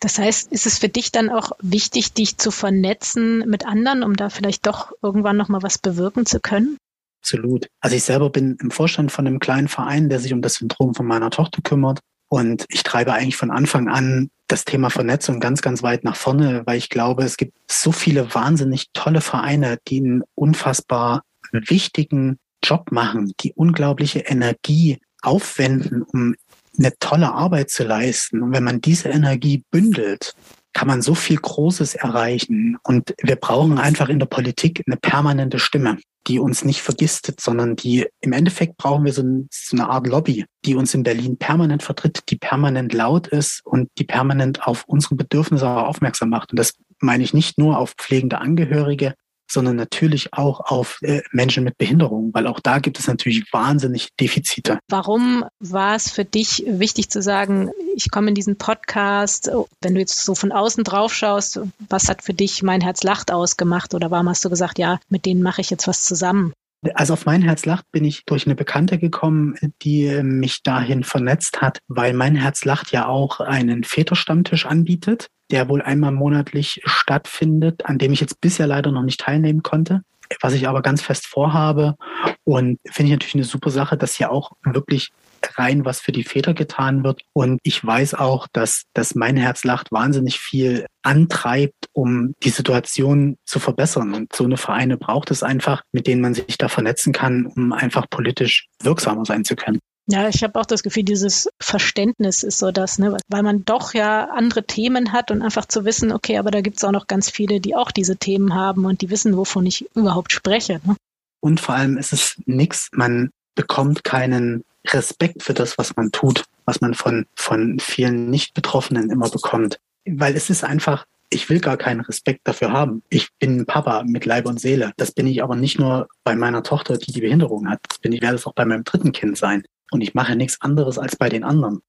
Das 0.00 0.18
heißt, 0.18 0.50
ist 0.52 0.66
es 0.66 0.78
für 0.78 0.88
dich 0.88 1.12
dann 1.12 1.30
auch 1.30 1.52
wichtig, 1.60 2.12
dich 2.12 2.36
zu 2.36 2.50
vernetzen 2.50 3.48
mit 3.48 3.66
anderen, 3.66 4.02
um 4.02 4.16
da 4.16 4.28
vielleicht 4.28 4.66
doch 4.66 4.92
irgendwann 5.02 5.36
nochmal 5.36 5.62
was 5.62 5.78
bewirken 5.78 6.26
zu 6.26 6.40
können? 6.40 6.76
Absolut. 7.20 7.66
Also 7.80 7.96
ich 7.96 8.02
selber 8.02 8.30
bin 8.30 8.56
im 8.62 8.70
Vorstand 8.70 9.12
von 9.12 9.26
einem 9.26 9.38
kleinen 9.38 9.68
Verein, 9.68 10.08
der 10.08 10.20
sich 10.20 10.32
um 10.32 10.40
das 10.40 10.54
Syndrom 10.54 10.94
von 10.94 11.06
meiner 11.06 11.30
Tochter 11.30 11.60
kümmert. 11.62 12.00
Und 12.28 12.64
ich 12.68 12.82
treibe 12.82 13.12
eigentlich 13.12 13.36
von 13.36 13.50
Anfang 13.50 13.88
an 13.88 14.30
das 14.46 14.64
Thema 14.64 14.88
Vernetzung 14.90 15.38
ganz, 15.38 15.62
ganz 15.62 15.82
weit 15.82 16.02
nach 16.02 16.16
vorne, 16.16 16.62
weil 16.64 16.78
ich 16.78 16.88
glaube, 16.88 17.24
es 17.24 17.36
gibt 17.36 17.54
so 17.70 17.92
viele 17.92 18.34
wahnsinnig 18.34 18.86
tolle 18.92 19.20
Vereine, 19.20 19.78
die 19.86 19.98
einen 19.98 20.22
unfassbar 20.34 21.22
wichtigen 21.52 22.38
Job 22.64 22.90
machen, 22.92 23.32
die 23.40 23.52
unglaubliche 23.52 24.20
Energie 24.20 24.98
aufwenden, 25.22 26.02
um 26.02 26.34
eine 26.78 26.92
tolle 27.00 27.32
Arbeit 27.32 27.70
zu 27.70 27.84
leisten. 27.84 28.42
Und 28.42 28.52
wenn 28.52 28.64
man 28.64 28.80
diese 28.80 29.08
Energie 29.08 29.64
bündelt, 29.70 30.34
kann 30.72 30.88
man 30.88 31.02
so 31.02 31.14
viel 31.14 31.36
Großes 31.36 31.94
erreichen. 31.96 32.78
Und 32.82 33.14
wir 33.22 33.36
brauchen 33.36 33.78
einfach 33.78 34.08
in 34.08 34.18
der 34.18 34.26
Politik 34.26 34.82
eine 34.86 34.96
permanente 34.96 35.58
Stimme, 35.58 35.98
die 36.26 36.38
uns 36.38 36.64
nicht 36.64 36.82
vergisst, 36.82 37.32
sondern 37.40 37.76
die 37.76 38.06
im 38.20 38.32
Endeffekt 38.32 38.76
brauchen 38.76 39.04
wir 39.04 39.12
so, 39.12 39.22
eine 39.22 39.88
Art 39.88 40.06
Lobby, 40.06 40.44
die 40.64 40.74
uns 40.74 40.94
in 40.94 41.02
Berlin 41.02 41.38
permanent 41.38 41.82
vertritt, 41.82 42.22
die 42.28 42.36
permanent 42.36 42.92
laut 42.92 43.26
ist 43.26 43.62
und 43.64 43.88
die 43.98 44.04
permanent 44.04 44.66
auf 44.66 44.84
unsere 44.86 45.14
Bedürfnisse 45.14 45.68
aufmerksam 45.68 46.28
macht. 46.28 46.52
Und 46.52 46.58
das 46.58 46.74
meine 47.00 47.24
ich 47.24 47.32
nicht 47.32 47.58
nur 47.58 47.78
auf 47.78 47.94
pflegende 47.96 48.38
Angehörige, 48.38 49.14
sondern 49.50 49.76
natürlich 49.76 50.32
auch 50.32 50.60
auf 50.60 50.98
äh, 51.02 51.22
Menschen 51.32 51.64
mit 51.64 51.78
Behinderung, 51.78 52.30
weil 52.32 52.46
auch 52.46 52.60
da 52.60 52.78
gibt 52.78 52.98
es 52.98 53.06
natürlich 53.06 53.52
wahnsinnig 53.52 54.08
Defizite. 54.18 54.78
Warum 54.88 55.44
war 55.58 55.96
es 55.96 56.10
für 56.10 56.24
dich 56.24 56.64
wichtig 56.66 57.10
zu 57.10 57.22
sagen, 57.22 57.70
ich 57.94 58.10
komme 58.10 58.28
in 58.28 58.34
diesen 58.34 58.56
Podcast, 58.56 59.50
wenn 59.80 59.94
du 59.94 60.00
jetzt 60.00 60.24
so 60.24 60.34
von 60.34 60.52
außen 60.52 60.84
drauf 60.84 61.14
schaust, 61.14 61.60
was 61.88 62.08
hat 62.08 62.22
für 62.22 62.34
dich 62.34 62.62
mein 62.62 62.80
Herz 62.80 63.02
lacht 63.02 63.32
ausgemacht 63.32 63.94
oder 63.94 64.10
warum 64.10 64.28
hast 64.28 64.44
du 64.44 64.50
gesagt, 64.50 64.78
ja, 64.78 65.00
mit 65.08 65.26
denen 65.26 65.42
mache 65.42 65.60
ich 65.60 65.70
jetzt 65.70 65.86
was 65.86 66.04
zusammen? 66.04 66.52
Also 66.94 67.12
auf 67.12 67.26
mein 67.26 67.42
Herz 67.42 67.66
lacht 67.66 67.84
bin 67.92 68.04
ich 68.04 68.24
durch 68.24 68.46
eine 68.46 68.54
Bekannte 68.54 68.98
gekommen, 68.98 69.54
die 69.82 70.22
mich 70.22 70.62
dahin 70.62 71.04
vernetzt 71.04 71.60
hat, 71.60 71.78
weil 71.88 72.14
mein 72.14 72.36
Herz 72.36 72.64
lacht 72.64 72.90
ja 72.90 73.06
auch 73.06 73.40
einen 73.40 73.84
Väterstammtisch 73.84 74.64
anbietet 74.64 75.28
der 75.50 75.68
wohl 75.68 75.82
einmal 75.82 76.12
monatlich 76.12 76.80
stattfindet, 76.84 77.84
an 77.86 77.98
dem 77.98 78.12
ich 78.12 78.20
jetzt 78.20 78.40
bisher 78.40 78.66
leider 78.66 78.92
noch 78.92 79.02
nicht 79.02 79.20
teilnehmen 79.20 79.62
konnte, 79.62 80.02
was 80.40 80.54
ich 80.54 80.68
aber 80.68 80.82
ganz 80.82 81.02
fest 81.02 81.26
vorhabe. 81.26 81.96
Und 82.44 82.78
finde 82.86 83.08
ich 83.08 83.12
natürlich 83.12 83.34
eine 83.34 83.44
super 83.44 83.70
Sache, 83.70 83.96
dass 83.96 84.14
hier 84.14 84.30
auch 84.30 84.52
wirklich 84.64 85.10
rein 85.56 85.84
was 85.84 86.00
für 86.00 86.12
die 86.12 86.24
Väter 86.24 86.54
getan 86.54 87.04
wird. 87.04 87.22
Und 87.32 87.58
ich 87.62 87.84
weiß 87.84 88.14
auch, 88.14 88.46
dass, 88.52 88.84
dass 88.94 89.14
mein 89.14 89.36
Herz 89.36 89.64
lacht 89.64 89.92
wahnsinnig 89.92 90.38
viel 90.38 90.86
antreibt, 91.02 91.86
um 91.92 92.34
die 92.42 92.50
Situation 92.50 93.36
zu 93.44 93.58
verbessern. 93.58 94.14
Und 94.14 94.34
so 94.34 94.44
eine 94.44 94.56
Vereine 94.56 94.96
braucht 94.96 95.30
es 95.30 95.42
einfach, 95.42 95.82
mit 95.92 96.06
denen 96.06 96.20
man 96.20 96.34
sich 96.34 96.58
da 96.58 96.68
vernetzen 96.68 97.12
kann, 97.12 97.46
um 97.46 97.72
einfach 97.72 98.08
politisch 98.08 98.68
wirksamer 98.82 99.24
sein 99.24 99.44
zu 99.44 99.56
können. 99.56 99.80
Ja, 100.06 100.28
ich 100.28 100.42
habe 100.42 100.58
auch 100.58 100.66
das 100.66 100.82
Gefühl, 100.82 101.04
dieses 101.04 101.48
Verständnis 101.60 102.42
ist 102.42 102.58
so 102.58 102.72
das, 102.72 102.98
ne? 102.98 103.16
weil 103.28 103.42
man 103.44 103.64
doch 103.64 103.94
ja 103.94 104.24
andere 104.30 104.64
Themen 104.64 105.12
hat 105.12 105.30
und 105.30 105.40
einfach 105.40 105.66
zu 105.66 105.84
wissen, 105.84 106.10
okay, 106.10 106.38
aber 106.38 106.50
da 106.50 106.62
gibt 106.62 106.78
es 106.78 106.84
auch 106.84 106.90
noch 106.90 107.06
ganz 107.06 107.30
viele, 107.30 107.60
die 107.60 107.76
auch 107.76 107.92
diese 107.92 108.16
Themen 108.16 108.54
haben 108.54 108.86
und 108.86 109.02
die 109.02 109.10
wissen, 109.10 109.36
wovon 109.36 109.66
ich 109.66 109.88
überhaupt 109.94 110.32
spreche. 110.32 110.80
Ne? 110.84 110.96
Und 111.40 111.60
vor 111.60 111.76
allem 111.76 111.96
ist 111.96 112.12
es 112.12 112.36
nichts, 112.44 112.88
man 112.92 113.30
bekommt 113.54 114.02
keinen 114.02 114.64
Respekt 114.88 115.42
für 115.42 115.54
das, 115.54 115.78
was 115.78 115.96
man 115.96 116.10
tut, 116.10 116.44
was 116.64 116.80
man 116.80 116.94
von, 116.94 117.26
von 117.34 117.78
vielen 117.80 118.30
Nicht-Betroffenen 118.30 119.10
immer 119.10 119.28
bekommt. 119.28 119.78
Weil 120.06 120.36
es 120.36 120.50
ist 120.50 120.64
einfach, 120.64 121.06
ich 121.28 121.48
will 121.48 121.60
gar 121.60 121.76
keinen 121.76 122.00
Respekt 122.00 122.40
dafür 122.44 122.72
haben. 122.72 123.02
Ich 123.08 123.28
bin 123.38 123.66
Papa 123.66 124.02
mit 124.04 124.24
Leib 124.24 124.46
und 124.46 124.60
Seele. 124.60 124.92
Das 124.96 125.12
bin 125.12 125.26
ich 125.26 125.42
aber 125.42 125.56
nicht 125.56 125.78
nur 125.78 126.08
bei 126.24 126.34
meiner 126.34 126.62
Tochter, 126.62 126.98
die 126.98 127.12
die 127.12 127.20
Behinderung 127.20 127.68
hat. 127.68 127.80
Das 127.88 127.98
bin 127.98 128.12
ich, 128.12 128.22
werde 128.22 128.36
es 128.36 128.46
auch 128.46 128.54
bei 128.54 128.64
meinem 128.64 128.84
dritten 128.84 129.12
Kind 129.12 129.36
sein 129.36 129.62
und 129.90 130.00
ich 130.00 130.14
mache 130.14 130.36
nichts 130.36 130.60
anderes 130.60 130.98
als 130.98 131.16
bei 131.16 131.28
den 131.28 131.44
anderen. 131.44 131.82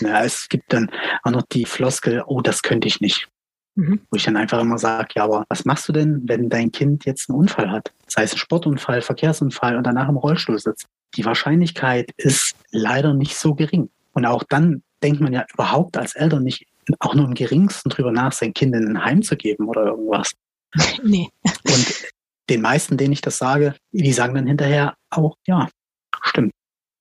Ja, 0.00 0.24
es 0.24 0.48
gibt 0.48 0.72
dann 0.72 0.90
auch 1.22 1.30
noch 1.30 1.42
die 1.42 1.64
Floskel, 1.64 2.22
oh, 2.26 2.40
das 2.40 2.62
könnte 2.62 2.88
ich 2.88 3.00
nicht. 3.00 3.28
Mhm. 3.74 4.00
Wo 4.10 4.16
ich 4.16 4.24
dann 4.24 4.36
einfach 4.36 4.60
immer 4.60 4.78
sage, 4.78 5.08
ja, 5.16 5.24
aber 5.24 5.44
was 5.48 5.64
machst 5.64 5.88
du 5.88 5.92
denn, 5.92 6.22
wenn 6.24 6.48
dein 6.48 6.72
Kind 6.72 7.04
jetzt 7.04 7.28
einen 7.28 7.38
Unfall 7.38 7.70
hat? 7.70 7.92
Sei 8.06 8.22
es 8.22 8.32
ein 8.32 8.38
Sportunfall, 8.38 9.02
Verkehrsunfall 9.02 9.76
und 9.76 9.86
danach 9.86 10.08
im 10.08 10.16
Rollstuhl 10.16 10.58
sitzt. 10.58 10.86
Die 11.14 11.24
Wahrscheinlichkeit 11.24 12.10
ist 12.16 12.56
leider 12.70 13.14
nicht 13.14 13.36
so 13.36 13.54
gering. 13.54 13.90
Und 14.12 14.26
auch 14.26 14.44
dann 14.44 14.82
denkt 15.02 15.20
man 15.20 15.32
ja 15.32 15.44
überhaupt 15.52 15.96
als 15.96 16.14
Eltern 16.14 16.42
nicht 16.42 16.66
auch 17.00 17.14
nur 17.14 17.26
im 17.26 17.34
geringsten 17.34 17.90
drüber 17.90 18.12
nach, 18.12 18.32
sein 18.32 18.54
Kind 18.54 18.74
in 18.74 18.88
ein 18.88 19.04
Heim 19.04 19.22
zu 19.22 19.36
geben 19.36 19.68
oder 19.68 19.86
irgendwas. 19.86 20.32
Nee. 21.02 21.30
Und 21.42 21.94
den 22.50 22.60
meisten, 22.60 22.96
denen 22.96 23.12
ich 23.12 23.22
das 23.22 23.38
sage, 23.38 23.74
die 23.92 24.12
sagen 24.12 24.34
dann 24.34 24.46
hinterher 24.46 24.94
auch, 25.10 25.36
ja, 25.46 25.68
stimmt. 26.22 26.52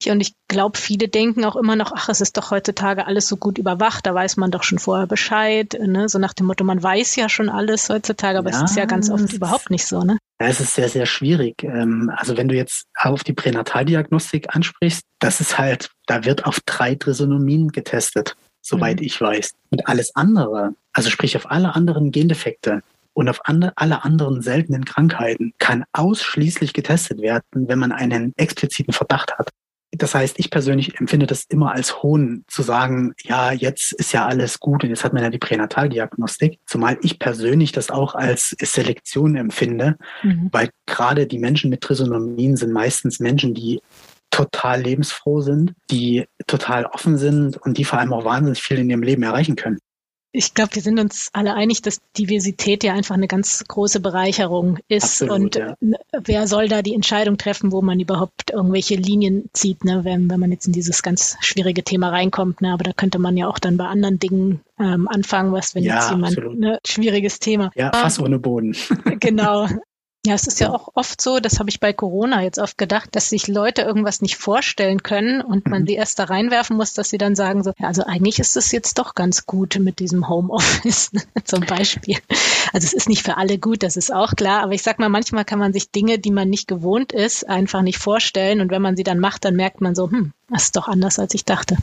Und 0.08 0.22
ich 0.22 0.34
glaube, 0.48 0.78
viele 0.78 1.08
denken 1.08 1.46
auch 1.46 1.56
immer 1.56 1.76
noch, 1.76 1.91
ach, 1.94 2.10
es 2.10 2.22
ist 2.22 2.38
doch 2.38 2.52
heutzutage 2.52 3.08
alles 3.08 3.28
so 3.28 3.38
gut 3.38 3.58
überwacht, 3.58 4.06
da 4.06 4.13
weiß 4.13 4.38
man 4.38 4.52
doch 4.52 4.63
schon 4.63 4.80
vorher 4.80 5.08
Bescheid. 5.08 5.78
Ne? 5.80 6.10
So 6.10 6.20
nach 6.20 6.34
dem 6.34 6.46
Motto, 6.46 6.63
man 6.63 6.82
weiß 6.82 7.15
ja 7.15 7.28
schon 7.28 7.50
alles 7.50 7.89
heutzutage, 7.89 8.38
aber 8.38 8.52
ja, 8.52 8.63
es 8.63 8.72
ist 8.72 8.78
ja 8.78 8.86
ganz 8.86 9.10
oft 9.10 9.34
überhaupt 9.34 9.72
nicht 9.72 9.88
so. 9.88 10.04
Ne? 10.04 10.18
Ja, 10.39 10.48
es 10.48 10.60
ist 10.60 10.74
sehr, 10.74 10.89
sehr 10.89 11.06
schwierig. 11.06 11.63
Ähm, 11.63 12.12
also 12.15 12.36
wenn 12.38 12.48
du 12.48 12.56
jetzt 12.56 12.88
auf 13.00 13.24
die 13.24 13.34
Pränataldiagnostik 13.34 14.54
ansprichst, 14.56 15.04
das 15.19 15.39
ist 15.39 15.58
halt, 15.58 15.89
da 16.08 16.26
wird 16.26 16.45
auf 16.45 16.60
drei 16.65 16.95
Trisonomien 16.95 17.69
getestet, 17.69 18.36
soweit 18.62 19.00
mhm. 19.00 19.06
ich 19.06 19.19
weiß. 19.19 19.52
Und 19.69 19.88
alles 19.88 20.15
andere, 20.15 20.76
also 20.91 21.10
sprich 21.10 21.38
auf 21.38 21.50
alle 21.50 21.74
anderen 21.76 22.12
Gendefekte, 22.12 22.82
und 23.15 23.30
auf 23.30 23.39
alle 23.45 24.04
anderen 24.04 24.41
seltenen 24.41 24.84
Krankheiten 24.84 25.54
kann 25.58 25.86
ausschließlich 25.93 26.74
getestet 26.74 27.21
werden, 27.21 27.43
wenn 27.54 27.80
man 27.80 27.93
einen 27.93 28.34
expliziten 28.36 28.93
Verdacht 28.93 29.38
hat. 29.38 29.50
Das 29.98 30.16
heißt, 30.16 30.40
ich 30.40 30.50
persönlich 30.50 31.00
empfinde 31.00 31.26
das 31.26 31.46
immer 31.46 31.72
als 31.72 32.02
Hohn 32.02 32.44
zu 32.48 32.62
sagen, 32.62 33.14
ja, 33.24 33.52
jetzt 33.52 33.94
ist 33.94 34.14
ja 34.14 34.26
alles 34.26 34.60
gut 34.60 34.84
und 34.84 34.90
jetzt 34.90 35.04
hat 35.04 35.14
man 35.14 35.24
ja 35.24 35.30
die 35.30 35.38
Pränataldiagnostik. 35.38 36.60
Zumal 36.66 36.98
ich 37.02 37.20
persönlich 37.20 37.72
das 37.72 37.90
auch 37.90 38.16
als 38.16 38.56
Selektion 38.60 39.36
empfinde, 39.36 39.98
mhm. 40.24 40.50
weil 40.52 40.70
gerade 40.86 41.28
die 41.28 41.40
Menschen 41.40 41.70
mit 41.70 41.82
Trisonomien 41.82 42.58
sind 42.58 42.72
meistens 42.72 43.20
Menschen, 43.20 43.54
die 43.54 43.82
total 44.32 44.82
lebensfroh 44.82 45.42
sind, 45.42 45.74
die 45.90 46.26
total 46.48 46.86
offen 46.86 47.18
sind 47.18 47.58
und 47.58 47.78
die 47.78 47.86
vor 47.86 48.00
allem 48.00 48.12
auch 48.12 48.26
wahnsinnig 48.26 48.62
viel 48.62 48.80
in 48.80 48.90
ihrem 48.90 49.04
Leben 49.04 49.24
erreichen 49.24 49.56
können. 49.56 49.80
Ich 50.36 50.54
glaube, 50.54 50.76
wir 50.76 50.82
sind 50.82 51.00
uns 51.00 51.30
alle 51.34 51.54
einig, 51.54 51.82
dass 51.82 52.02
Diversität 52.17 52.84
ja 52.84 52.93
einfach 52.93 53.15
eine 53.15 53.28
ganz 53.28 53.63
große 53.67 54.00
Bereicherung 54.00 54.80
ist. 54.88 55.21
Absolut, 55.21 55.56
und 55.56 55.56
ja. 55.56 55.76
wer 56.24 56.48
soll 56.48 56.67
da 56.67 56.82
die 56.82 56.93
Entscheidung 56.93 57.38
treffen, 57.38 57.71
wo 57.71 57.82
man 57.82 58.00
überhaupt 58.00 58.52
irgendwelche 58.52 58.95
Linien 58.95 59.50
zieht, 59.54 59.86
ne? 59.86 60.04
wenn, 60.04 60.30
wenn 60.30 60.39
man 60.39 60.52
jetzt 60.52 60.67
in 60.67 60.74
dieses 60.74 61.04
ganz 61.04 61.38
schwierige 61.39 61.84
Thema 61.84 62.10
reinkommt. 62.10 62.62
Ne? 62.62 62.74
Aber 62.74 62.84
da 62.84 62.91
könnte 62.91 63.19
man 63.19 63.38
ja 63.38 63.48
auch 63.48 63.60
dann 63.60 63.78
bei 63.78 63.86
anderen 63.86 64.19
Dingen 64.19 64.62
ähm, 64.80 65.08
anfangen, 65.08 65.54
was 65.54 65.74
wenn 65.74 65.84
ja, 65.84 65.95
jetzt 65.95 66.10
jemand 66.12 66.38
ein 66.38 66.60
ne, 66.60 66.80
schwieriges 66.86 67.39
Thema. 67.39 67.71
Ja, 67.76 67.91
Fass 67.93 68.19
ohne 68.19 68.39
Boden. 68.39 68.76
genau. 69.19 69.67
Ja, 70.26 70.34
es 70.34 70.48
ist 70.48 70.60
ja 70.60 70.72
auch 70.72 70.90
oft 70.96 71.22
so, 71.22 71.40
das 71.40 71.60
habe 71.60 71.70
ich 71.70 71.80
bei 71.80 71.94
Corona 71.94 72.42
jetzt 72.42 72.58
oft 72.58 72.80
gedacht, 72.80 73.10
dass 73.16 73.30
sich 73.30 73.48
Leute 73.48 73.84
irgendwas 73.84 74.24
nicht 74.24 74.38
vorstellen 74.38 75.04
können 75.04 75.42
und 75.42 75.68
man 75.68 75.84
mhm. 75.84 75.88
sie 75.88 75.94
erst 75.94 76.18
da 76.18 76.24
reinwerfen 76.24 76.78
muss, 76.78 76.94
dass 76.94 77.10
sie 77.10 77.20
dann 77.20 77.36
sagen 77.36 77.62
so, 77.62 77.74
ja, 77.78 77.88
also 77.88 78.04
eigentlich 78.04 78.40
ist 78.40 78.58
es 78.58 78.72
jetzt 78.72 78.98
doch 78.98 79.14
ganz 79.14 79.46
gut 79.46 79.78
mit 79.80 80.00
diesem 80.00 80.28
Homeoffice 80.28 81.12
zum 81.44 81.62
Beispiel. 81.62 82.18
Also 82.74 82.88
es 82.88 82.94
ist 82.94 83.08
nicht 83.08 83.24
für 83.24 83.38
alle 83.38 83.60
gut, 83.60 83.84
das 83.84 83.98
ist 83.98 84.12
auch 84.12 84.36
klar, 84.36 84.64
aber 84.64 84.74
ich 84.74 84.82
sag 84.82 84.98
mal, 84.98 85.10
manchmal 85.10 85.46
kann 85.46 85.60
man 85.60 85.74
sich 85.74 85.92
Dinge, 85.92 86.18
die 86.18 86.32
man 86.32 86.50
nicht 86.50 86.68
gewohnt 86.68 87.12
ist, 87.12 87.48
einfach 87.48 87.84
nicht 87.84 88.00
vorstellen 88.00 88.62
und 88.62 88.72
wenn 88.72 88.82
man 88.82 88.96
sie 88.96 89.04
dann 89.04 89.20
macht, 89.20 89.46
dann 89.46 89.56
merkt 89.56 89.80
man 89.80 89.94
so, 89.94 90.10
hm, 90.10 90.34
das 90.50 90.64
ist 90.64 90.76
doch 90.76 90.88
anders, 90.88 91.20
als 91.20 91.36
ich 91.36 91.46
dachte. 91.46 91.78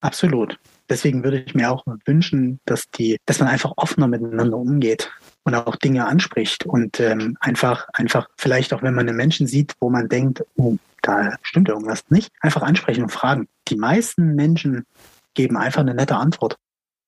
Absolut. 0.00 0.58
Deswegen 0.88 1.24
würde 1.24 1.40
ich 1.40 1.54
mir 1.54 1.70
auch 1.70 1.84
wünschen, 2.06 2.58
dass 2.64 2.88
die, 2.90 3.18
dass 3.26 3.38
man 3.38 3.48
einfach 3.48 3.72
offener 3.76 4.08
miteinander 4.08 4.56
umgeht 4.56 5.10
und 5.44 5.54
auch 5.54 5.76
Dinge 5.76 6.06
anspricht 6.06 6.64
und 6.64 7.00
ähm, 7.00 7.36
einfach, 7.40 7.88
einfach 7.92 8.28
vielleicht 8.36 8.72
auch, 8.72 8.82
wenn 8.82 8.94
man 8.94 9.08
einen 9.08 9.16
Menschen 9.16 9.46
sieht, 9.46 9.74
wo 9.80 9.90
man 9.90 10.08
denkt, 10.08 10.44
oh, 10.56 10.76
da 11.02 11.36
stimmt 11.42 11.68
irgendwas 11.68 12.04
nicht, 12.10 12.30
einfach 12.40 12.62
ansprechen 12.62 13.02
und 13.02 13.10
fragen. 13.10 13.48
Die 13.68 13.76
meisten 13.76 14.34
Menschen 14.34 14.86
geben 15.34 15.56
einfach 15.56 15.80
eine 15.80 15.94
nette 15.94 16.16
Antwort. 16.16 16.56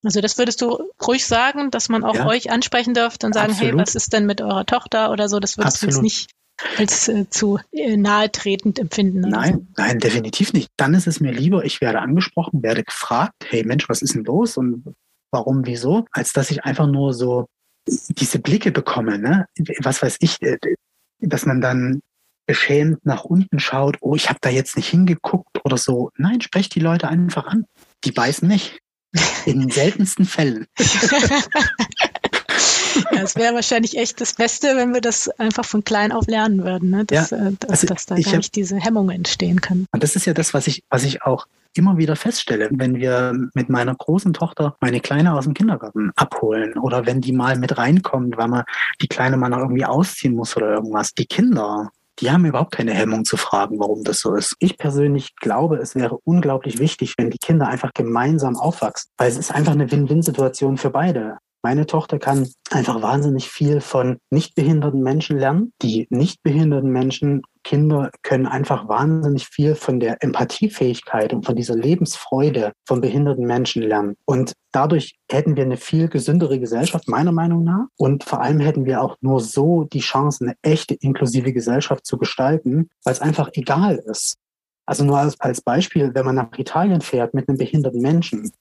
Also 0.02 0.20
das 0.20 0.36
würdest 0.36 0.60
du 0.60 0.90
ruhig 1.06 1.26
sagen, 1.26 1.70
dass 1.70 1.88
man 1.88 2.04
auch 2.04 2.14
ja. 2.14 2.26
euch 2.26 2.50
ansprechen 2.50 2.92
dürfte 2.92 3.26
und 3.26 3.32
sagen, 3.32 3.52
Absolut. 3.52 3.72
hey, 3.72 3.80
was 3.80 3.94
ist 3.94 4.12
denn 4.12 4.26
mit 4.26 4.40
eurer 4.42 4.66
Tochter 4.66 5.10
oder 5.10 5.28
so? 5.28 5.40
Das 5.40 5.56
würdest 5.56 5.76
Absolut. 5.76 5.92
du 5.92 5.96
jetzt 5.96 6.02
nicht 6.02 6.30
als 6.78 7.08
äh, 7.08 7.28
zu 7.30 7.58
äh, 7.72 7.96
nahetretend 7.96 8.78
empfinden. 8.78 9.20
Nein, 9.20 9.54
so. 9.54 9.82
nein, 9.82 9.98
definitiv 9.98 10.52
nicht. 10.52 10.68
Dann 10.76 10.94
ist 10.94 11.06
es 11.06 11.20
mir 11.20 11.32
lieber, 11.32 11.64
ich 11.64 11.80
werde 11.80 12.00
angesprochen, 12.00 12.62
werde 12.62 12.84
gefragt, 12.84 13.34
hey 13.48 13.64
Mensch, 13.64 13.88
was 13.88 14.02
ist 14.02 14.14
denn 14.14 14.24
los 14.24 14.56
und 14.56 14.94
warum, 15.30 15.66
wieso, 15.66 16.04
als 16.12 16.32
dass 16.32 16.50
ich 16.50 16.64
einfach 16.64 16.86
nur 16.86 17.12
so 17.12 17.46
diese 17.86 18.38
Blicke 18.38 18.72
bekomme, 18.72 19.18
ne? 19.18 19.46
was 19.80 20.02
weiß 20.02 20.16
ich, 20.20 20.40
äh, 20.42 20.58
dass 21.20 21.46
man 21.46 21.60
dann 21.60 22.00
beschämt 22.46 23.04
nach 23.06 23.24
unten 23.24 23.58
schaut, 23.58 23.96
oh, 24.00 24.14
ich 24.14 24.28
habe 24.28 24.38
da 24.40 24.50
jetzt 24.50 24.76
nicht 24.76 24.88
hingeguckt 24.88 25.64
oder 25.64 25.78
so. 25.78 26.10
Nein, 26.16 26.40
sprecht 26.40 26.74
die 26.74 26.80
Leute 26.80 27.08
einfach 27.08 27.46
an. 27.46 27.64
Die 28.04 28.12
beißen 28.12 28.46
nicht. 28.46 28.78
In 29.46 29.60
den 29.60 29.70
seltensten 29.70 30.24
Fällen. 30.24 30.66
ja, 33.12 33.22
es 33.22 33.36
wäre 33.36 33.54
wahrscheinlich 33.54 33.96
echt 33.96 34.20
das 34.20 34.34
Beste, 34.34 34.76
wenn 34.76 34.94
wir 34.94 35.00
das 35.00 35.28
einfach 35.38 35.64
von 35.64 35.84
klein 35.84 36.12
auf 36.12 36.26
lernen 36.26 36.64
würden, 36.64 36.90
ne? 36.90 37.04
dass, 37.04 37.30
ja, 37.30 37.36
äh, 37.38 37.52
dass, 37.60 37.70
also 37.70 37.86
dass 37.86 38.06
da 38.06 38.16
gar 38.16 38.36
nicht 38.36 38.54
diese 38.54 38.76
Hemmungen 38.76 39.16
entstehen 39.16 39.60
können. 39.60 39.86
Und 39.92 40.02
das 40.02 40.16
ist 40.16 40.26
ja 40.26 40.34
das, 40.34 40.54
was 40.54 40.66
ich, 40.66 40.82
was 40.90 41.04
ich 41.04 41.22
auch 41.22 41.46
immer 41.76 41.98
wieder 41.98 42.16
feststelle, 42.16 42.68
wenn 42.72 42.96
wir 42.96 43.32
mit 43.54 43.68
meiner 43.68 43.94
großen 43.94 44.32
Tochter 44.32 44.76
meine 44.80 45.00
Kleine 45.00 45.34
aus 45.34 45.44
dem 45.44 45.54
Kindergarten 45.54 46.12
abholen 46.16 46.78
oder 46.78 47.06
wenn 47.06 47.20
die 47.20 47.32
mal 47.32 47.58
mit 47.58 47.76
reinkommt, 47.76 48.36
weil 48.36 48.48
man 48.48 48.64
die 49.00 49.08
Kleine 49.08 49.36
mal 49.36 49.48
noch 49.48 49.58
irgendwie 49.58 49.84
ausziehen 49.84 50.34
muss 50.34 50.56
oder 50.56 50.74
irgendwas. 50.74 51.14
Die 51.14 51.26
Kinder, 51.26 51.90
die 52.20 52.30
haben 52.30 52.44
überhaupt 52.44 52.72
keine 52.72 52.94
Hemmung 52.94 53.24
zu 53.24 53.36
fragen, 53.36 53.78
warum 53.80 54.04
das 54.04 54.20
so 54.20 54.34
ist. 54.34 54.54
Ich 54.60 54.78
persönlich 54.78 55.34
glaube, 55.36 55.78
es 55.78 55.94
wäre 55.96 56.18
unglaublich 56.24 56.78
wichtig, 56.78 57.14
wenn 57.18 57.30
die 57.30 57.38
Kinder 57.38 57.66
einfach 57.66 57.92
gemeinsam 57.92 58.56
aufwachsen, 58.56 59.10
weil 59.18 59.28
es 59.28 59.36
ist 59.36 59.52
einfach 59.52 59.72
eine 59.72 59.90
Win-Win-Situation 59.90 60.76
für 60.76 60.90
beide. 60.90 61.38
Meine 61.64 61.86
Tochter 61.86 62.18
kann 62.18 62.46
einfach 62.70 63.00
wahnsinnig 63.00 63.48
viel 63.48 63.80
von 63.80 64.18
nicht 64.28 64.54
behinderten 64.54 65.02
Menschen 65.02 65.38
lernen. 65.38 65.72
Die 65.80 66.06
nicht 66.10 66.42
behinderten 66.42 66.90
Menschen, 66.90 67.40
Kinder 67.62 68.10
können 68.22 68.46
einfach 68.46 68.86
wahnsinnig 68.86 69.46
viel 69.46 69.74
von 69.74 69.98
der 69.98 70.22
Empathiefähigkeit 70.22 71.32
und 71.32 71.46
von 71.46 71.56
dieser 71.56 71.74
Lebensfreude 71.74 72.72
von 72.86 73.00
behinderten 73.00 73.46
Menschen 73.46 73.80
lernen. 73.80 74.16
Und 74.26 74.52
dadurch 74.72 75.16
hätten 75.32 75.56
wir 75.56 75.64
eine 75.64 75.78
viel 75.78 76.08
gesündere 76.08 76.60
Gesellschaft, 76.60 77.08
meiner 77.08 77.32
Meinung 77.32 77.64
nach. 77.64 77.86
Und 77.96 78.24
vor 78.24 78.42
allem 78.42 78.60
hätten 78.60 78.84
wir 78.84 79.00
auch 79.00 79.16
nur 79.22 79.40
so 79.40 79.84
die 79.84 80.00
Chance, 80.00 80.44
eine 80.44 80.56
echte 80.60 80.92
inklusive 80.92 81.54
Gesellschaft 81.54 82.04
zu 82.04 82.18
gestalten, 82.18 82.90
weil 83.04 83.14
es 83.14 83.22
einfach 83.22 83.48
egal 83.54 83.96
ist. 84.04 84.36
Also 84.84 85.02
nur 85.02 85.18
als, 85.18 85.40
als 85.40 85.62
Beispiel, 85.62 86.10
wenn 86.14 86.26
man 86.26 86.34
nach 86.34 86.58
Italien 86.58 87.00
fährt 87.00 87.32
mit 87.32 87.48
einem 87.48 87.56
behinderten 87.56 88.02
Menschen, 88.02 88.52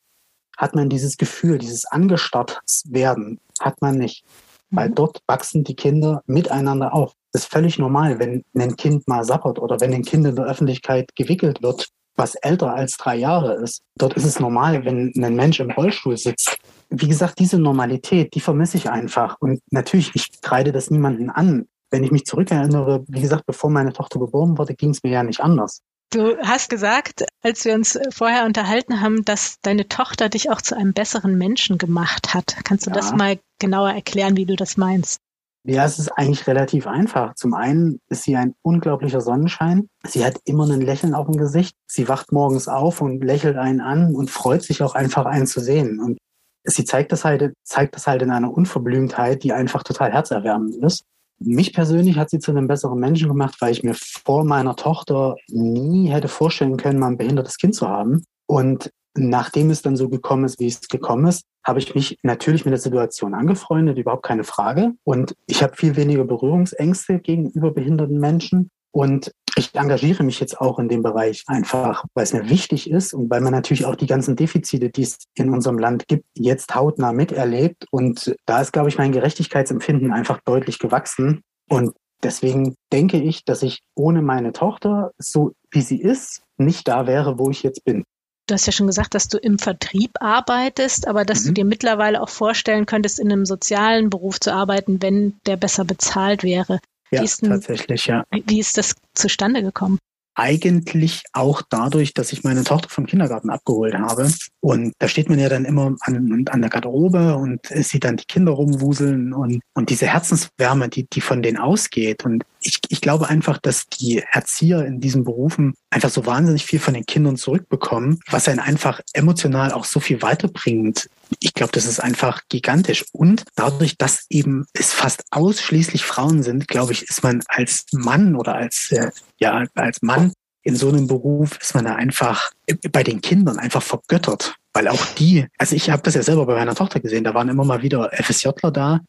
hat 0.57 0.75
man 0.75 0.89
dieses 0.89 1.17
Gefühl, 1.17 1.57
dieses 1.57 1.85
angestarrt 1.85 2.61
werden, 2.85 3.39
hat 3.59 3.81
man 3.81 3.97
nicht. 3.97 4.23
Weil 4.71 4.89
mhm. 4.89 4.95
dort 4.95 5.21
wachsen 5.27 5.63
die 5.63 5.75
Kinder 5.75 6.21
miteinander 6.25 6.93
auf. 6.93 7.13
Das 7.31 7.43
ist 7.43 7.51
völlig 7.51 7.79
normal, 7.79 8.19
wenn 8.19 8.43
ein 8.55 8.75
Kind 8.75 9.07
mal 9.07 9.23
sappert 9.23 9.59
oder 9.59 9.79
wenn 9.79 9.93
ein 9.93 10.03
Kind 10.03 10.25
in 10.25 10.35
der 10.35 10.45
Öffentlichkeit 10.45 11.15
gewickelt 11.15 11.63
wird, 11.63 11.89
was 12.15 12.35
älter 12.35 12.73
als 12.73 12.97
drei 12.97 13.15
Jahre 13.15 13.55
ist. 13.55 13.81
Dort 13.97 14.13
ist 14.13 14.25
es 14.25 14.39
normal, 14.39 14.85
wenn 14.85 15.11
ein 15.15 15.35
Mensch 15.35 15.59
im 15.59 15.71
Rollstuhl 15.71 16.17
sitzt. 16.17 16.57
Wie 16.89 17.07
gesagt, 17.07 17.39
diese 17.39 17.57
Normalität, 17.57 18.35
die 18.35 18.39
vermisse 18.39 18.77
ich 18.77 18.89
einfach. 18.89 19.37
Und 19.39 19.61
natürlich, 19.71 20.11
ich 20.13 20.41
kreide 20.41 20.71
das 20.71 20.91
niemanden 20.91 21.31
an. 21.31 21.65
Wenn 21.89 22.03
ich 22.03 22.11
mich 22.11 22.25
zurückerinnere, 22.25 23.03
wie 23.07 23.21
gesagt, 23.21 23.45
bevor 23.45 23.69
meine 23.69 23.93
Tochter 23.93 24.19
geboren 24.19 24.57
wurde, 24.57 24.75
ging 24.75 24.91
es 24.91 25.03
mir 25.03 25.11
ja 25.11 25.23
nicht 25.23 25.41
anders. 25.41 25.81
Du 26.13 26.37
hast 26.37 26.69
gesagt, 26.69 27.25
als 27.41 27.65
wir 27.65 27.73
uns 27.73 27.99
vorher 28.11 28.45
unterhalten 28.45 29.01
haben, 29.01 29.25
dass 29.25 29.59
deine 29.61 29.87
Tochter 29.87 30.29
dich 30.29 30.51
auch 30.51 30.61
zu 30.61 30.77
einem 30.77 30.93
besseren 30.93 31.39
Menschen 31.39 31.79
gemacht 31.79 32.35
hat. 32.35 32.55
Kannst 32.63 32.85
du 32.85 32.91
ja. 32.91 32.95
das 32.95 33.13
mal 33.13 33.39
genauer 33.57 33.89
erklären, 33.91 34.37
wie 34.37 34.45
du 34.45 34.55
das 34.55 34.77
meinst? 34.77 35.19
Ja, 35.65 35.85
es 35.85 35.97
ist 35.97 36.09
eigentlich 36.09 36.45
relativ 36.45 36.85
einfach. 36.85 37.33
Zum 37.33 37.55
einen 37.55 37.99
ist 38.09 38.23
sie 38.23 38.35
ein 38.35 38.53
unglaublicher 38.61 39.21
Sonnenschein. 39.21 39.87
Sie 40.05 40.23
hat 40.23 40.39
immer 40.45 40.69
ein 40.69 40.81
Lächeln 40.81 41.15
auf 41.15 41.25
dem 41.25 41.37
Gesicht. 41.37 41.73
Sie 41.87 42.07
wacht 42.07 42.31
morgens 42.31 42.67
auf 42.67 43.01
und 43.01 43.23
lächelt 43.23 43.57
einen 43.57 43.81
an 43.81 44.13
und 44.13 44.29
freut 44.29 44.61
sich 44.61 44.83
auch 44.83 44.93
einfach, 44.93 45.25
einen 45.25 45.47
zu 45.47 45.61
sehen. 45.61 45.99
Und 45.99 46.19
sie 46.63 46.85
zeigt 46.85 47.11
das 47.11 47.25
halt, 47.25 47.53
zeigt 47.63 47.95
das 47.95 48.05
halt 48.05 48.21
in 48.21 48.29
einer 48.29 48.51
Unverblümtheit, 48.51 49.41
die 49.41 49.53
einfach 49.53 49.81
total 49.81 50.11
herzerwärmend 50.11 50.75
ist. 50.75 51.05
Mich 51.39 51.73
persönlich 51.73 52.17
hat 52.17 52.29
sie 52.29 52.39
zu 52.39 52.51
einem 52.51 52.67
besseren 52.67 52.99
Menschen 52.99 53.27
gemacht, 53.27 53.55
weil 53.59 53.71
ich 53.71 53.83
mir 53.83 53.95
vor 53.95 54.43
meiner 54.43 54.75
Tochter 54.75 55.35
nie 55.49 56.09
hätte 56.09 56.27
vorstellen 56.27 56.77
können, 56.77 56.99
mal 56.99 57.07
ein 57.07 57.17
behindertes 57.17 57.57
Kind 57.57 57.75
zu 57.75 57.87
haben. 57.87 58.23
Und 58.45 58.91
nachdem 59.15 59.69
es 59.69 59.81
dann 59.81 59.95
so 59.95 60.09
gekommen 60.09 60.45
ist, 60.45 60.59
wie 60.59 60.67
es 60.67 60.81
gekommen 60.87 61.27
ist, 61.27 61.43
habe 61.65 61.79
ich 61.79 61.95
mich 61.95 62.17
natürlich 62.23 62.65
mit 62.65 62.71
der 62.71 62.79
Situation 62.79 63.33
angefreundet, 63.33 63.97
überhaupt 63.97 64.23
keine 64.23 64.43
Frage. 64.43 64.93
Und 65.03 65.35
ich 65.47 65.63
habe 65.63 65.75
viel 65.75 65.95
weniger 65.95 66.25
Berührungsängste 66.25 67.19
gegenüber 67.19 67.71
behinderten 67.71 68.19
Menschen. 68.19 68.69
Und 68.93 69.33
ich 69.55 69.73
engagiere 69.73 70.23
mich 70.23 70.39
jetzt 70.39 70.61
auch 70.61 70.77
in 70.77 70.87
dem 70.87 71.01
Bereich 71.01 71.43
einfach, 71.47 72.05
weil 72.13 72.23
es 72.23 72.33
mir 72.33 72.47
wichtig 72.47 72.89
ist 72.89 73.13
und 73.13 73.29
weil 73.29 73.41
man 73.41 73.51
natürlich 73.51 73.85
auch 73.85 73.95
die 73.95 74.05
ganzen 74.05 74.35
Defizite, 74.35 74.89
die 74.89 75.01
es 75.01 75.17
in 75.33 75.49
unserem 75.49 75.79
Land 75.79 76.07
gibt, 76.07 76.25
jetzt 76.35 76.75
hautnah 76.75 77.11
miterlebt. 77.11 77.87
Und 77.89 78.35
da 78.45 78.61
ist, 78.61 78.71
glaube 78.71 78.89
ich, 78.89 78.99
mein 78.99 79.11
Gerechtigkeitsempfinden 79.11 80.11
einfach 80.11 80.39
deutlich 80.45 80.77
gewachsen. 80.77 81.41
Und 81.67 81.95
deswegen 82.21 82.75
denke 82.91 83.17
ich, 83.17 83.45
dass 83.45 83.63
ich 83.63 83.81
ohne 83.95 84.21
meine 84.21 84.53
Tochter, 84.53 85.11
so 85.17 85.53
wie 85.71 85.81
sie 85.81 85.99
ist, 85.99 86.43
nicht 86.57 86.87
da 86.87 87.07
wäre, 87.07 87.39
wo 87.39 87.49
ich 87.49 87.63
jetzt 87.63 87.83
bin. 87.83 88.03
Du 88.47 88.53
hast 88.53 88.67
ja 88.67 88.73
schon 88.73 88.87
gesagt, 88.87 89.15
dass 89.15 89.27
du 89.27 89.37
im 89.37 89.57
Vertrieb 89.57 90.11
arbeitest, 90.19 91.07
aber 91.07 91.25
dass 91.25 91.43
mhm. 91.43 91.47
du 91.47 91.53
dir 91.53 91.65
mittlerweile 91.65 92.21
auch 92.21 92.29
vorstellen 92.29 92.85
könntest, 92.85 93.19
in 93.19 93.31
einem 93.31 93.45
sozialen 93.45 94.11
Beruf 94.11 94.39
zu 94.39 94.53
arbeiten, 94.53 95.01
wenn 95.01 95.39
der 95.47 95.57
besser 95.57 95.83
bezahlt 95.85 96.43
wäre. 96.43 96.79
Ja, 97.13 97.23
denn, 97.41 97.49
tatsächlich, 97.49 98.07
ja. 98.07 98.23
Wie 98.31 98.59
ist 98.59 98.77
das 98.77 98.95
zustande 99.13 99.61
gekommen? 99.61 99.99
Eigentlich 100.35 101.21
auch 101.33 101.61
dadurch, 101.69 102.15
dass 102.15 102.33
ich 102.33 102.43
meine 102.43 102.63
Tochter 102.63 102.89
vom 102.89 103.05
Kindergarten 103.05 103.51
abgeholt 103.51 103.93
habe. 103.93 104.31
Und 104.61 104.93
da 104.97 105.07
steht 105.07 105.29
man 105.29 105.37
ja 105.37 105.47
dann 105.47 105.63
immer 105.63 105.95
an, 106.01 106.45
an 106.49 106.61
der 106.61 106.71
Garderobe 106.71 107.35
und 107.35 107.67
sieht 107.67 108.03
dann 108.03 108.17
die 108.17 108.25
Kinder 108.25 108.53
rumwuseln 108.53 109.33
und, 109.33 109.61
und 109.75 109.89
diese 109.91 110.07
Herzenswärme, 110.07 110.89
die, 110.89 111.05
die 111.05 111.21
von 111.21 111.43
denen 111.43 111.57
ausgeht. 111.57 112.25
Und 112.25 112.43
ich, 112.63 112.79
ich 112.89 113.01
glaube 113.01 113.29
einfach, 113.29 113.57
dass 113.57 113.87
die 113.87 114.23
Erzieher 114.31 114.85
in 114.85 114.99
diesen 114.99 115.23
Berufen 115.23 115.75
einfach 115.89 116.09
so 116.09 116.25
wahnsinnig 116.25 116.65
viel 116.65 116.79
von 116.79 116.93
den 116.93 117.05
Kindern 117.05 117.37
zurückbekommen, 117.37 118.19
was 118.29 118.47
einen 118.47 118.59
einfach 118.59 119.01
emotional 119.13 119.71
auch 119.71 119.85
so 119.85 119.99
viel 119.99 120.21
weiterbringt. 120.21 121.09
Ich 121.39 121.53
glaube, 121.53 121.71
das 121.71 121.85
ist 121.85 121.99
einfach 121.99 122.41
gigantisch. 122.49 123.05
Und 123.11 123.43
dadurch, 123.55 123.97
dass 123.97 124.25
eben 124.29 124.65
es 124.73 124.93
fast 124.93 125.23
ausschließlich 125.31 126.05
Frauen 126.05 126.43
sind, 126.43 126.67
glaube 126.67 126.93
ich, 126.93 127.03
ist 127.03 127.23
man 127.23 127.43
als 127.47 127.85
Mann 127.91 128.35
oder 128.35 128.55
als, 128.55 128.91
äh, 128.91 129.11
ja, 129.39 129.65
als 129.75 130.01
Mann 130.01 130.33
in 130.63 130.75
so 130.75 130.89
einem 130.89 131.07
Beruf 131.07 131.57
ist 131.61 131.75
man 131.75 131.85
da 131.85 131.95
einfach 131.95 132.51
bei 132.91 133.03
den 133.03 133.21
Kindern 133.21 133.59
einfach 133.59 133.83
vergöttert. 133.83 134.55
Weil 134.73 134.87
auch 134.87 135.05
die, 135.17 135.45
also 135.57 135.75
ich 135.75 135.89
habe 135.89 136.01
das 136.01 136.15
ja 136.15 136.23
selber 136.23 136.45
bei 136.45 136.55
meiner 136.55 136.73
Tochter 136.73 136.99
gesehen, 136.99 137.23
da 137.23 137.33
waren 137.33 137.49
immer 137.49 137.65
mal 137.65 137.83
wieder 137.83 138.09
FSJler 138.13 138.71
da, 138.71 139.01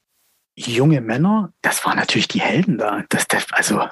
junge 0.56 1.00
Männer, 1.00 1.52
das 1.62 1.84
waren 1.84 1.96
natürlich 1.96 2.28
die 2.28 2.40
Helden 2.40 2.78
da. 2.78 3.02
Das, 3.08 3.26
das 3.28 3.46
also 3.52 3.76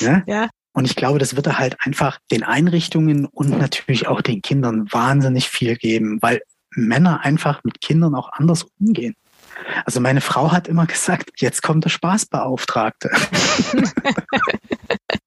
ne? 0.00 0.24
ja. 0.26 0.48
Und 0.72 0.84
ich 0.84 0.94
glaube, 0.94 1.18
das 1.18 1.34
wird 1.34 1.46
er 1.46 1.58
halt 1.58 1.76
einfach 1.80 2.18
den 2.30 2.44
Einrichtungen 2.44 3.26
und 3.26 3.58
natürlich 3.58 4.06
auch 4.06 4.20
den 4.20 4.40
Kindern 4.40 4.86
wahnsinnig 4.92 5.48
viel 5.48 5.76
geben, 5.76 6.18
weil 6.20 6.42
Männer 6.70 7.24
einfach 7.24 7.64
mit 7.64 7.80
Kindern 7.80 8.14
auch 8.14 8.30
anders 8.32 8.66
umgehen. 8.78 9.16
Also 9.84 10.00
meine 10.00 10.20
Frau 10.20 10.52
hat 10.52 10.68
immer 10.68 10.86
gesagt, 10.86 11.30
jetzt 11.38 11.62
kommt 11.62 11.84
der 11.84 11.90
Spaßbeauftragte. 11.90 13.10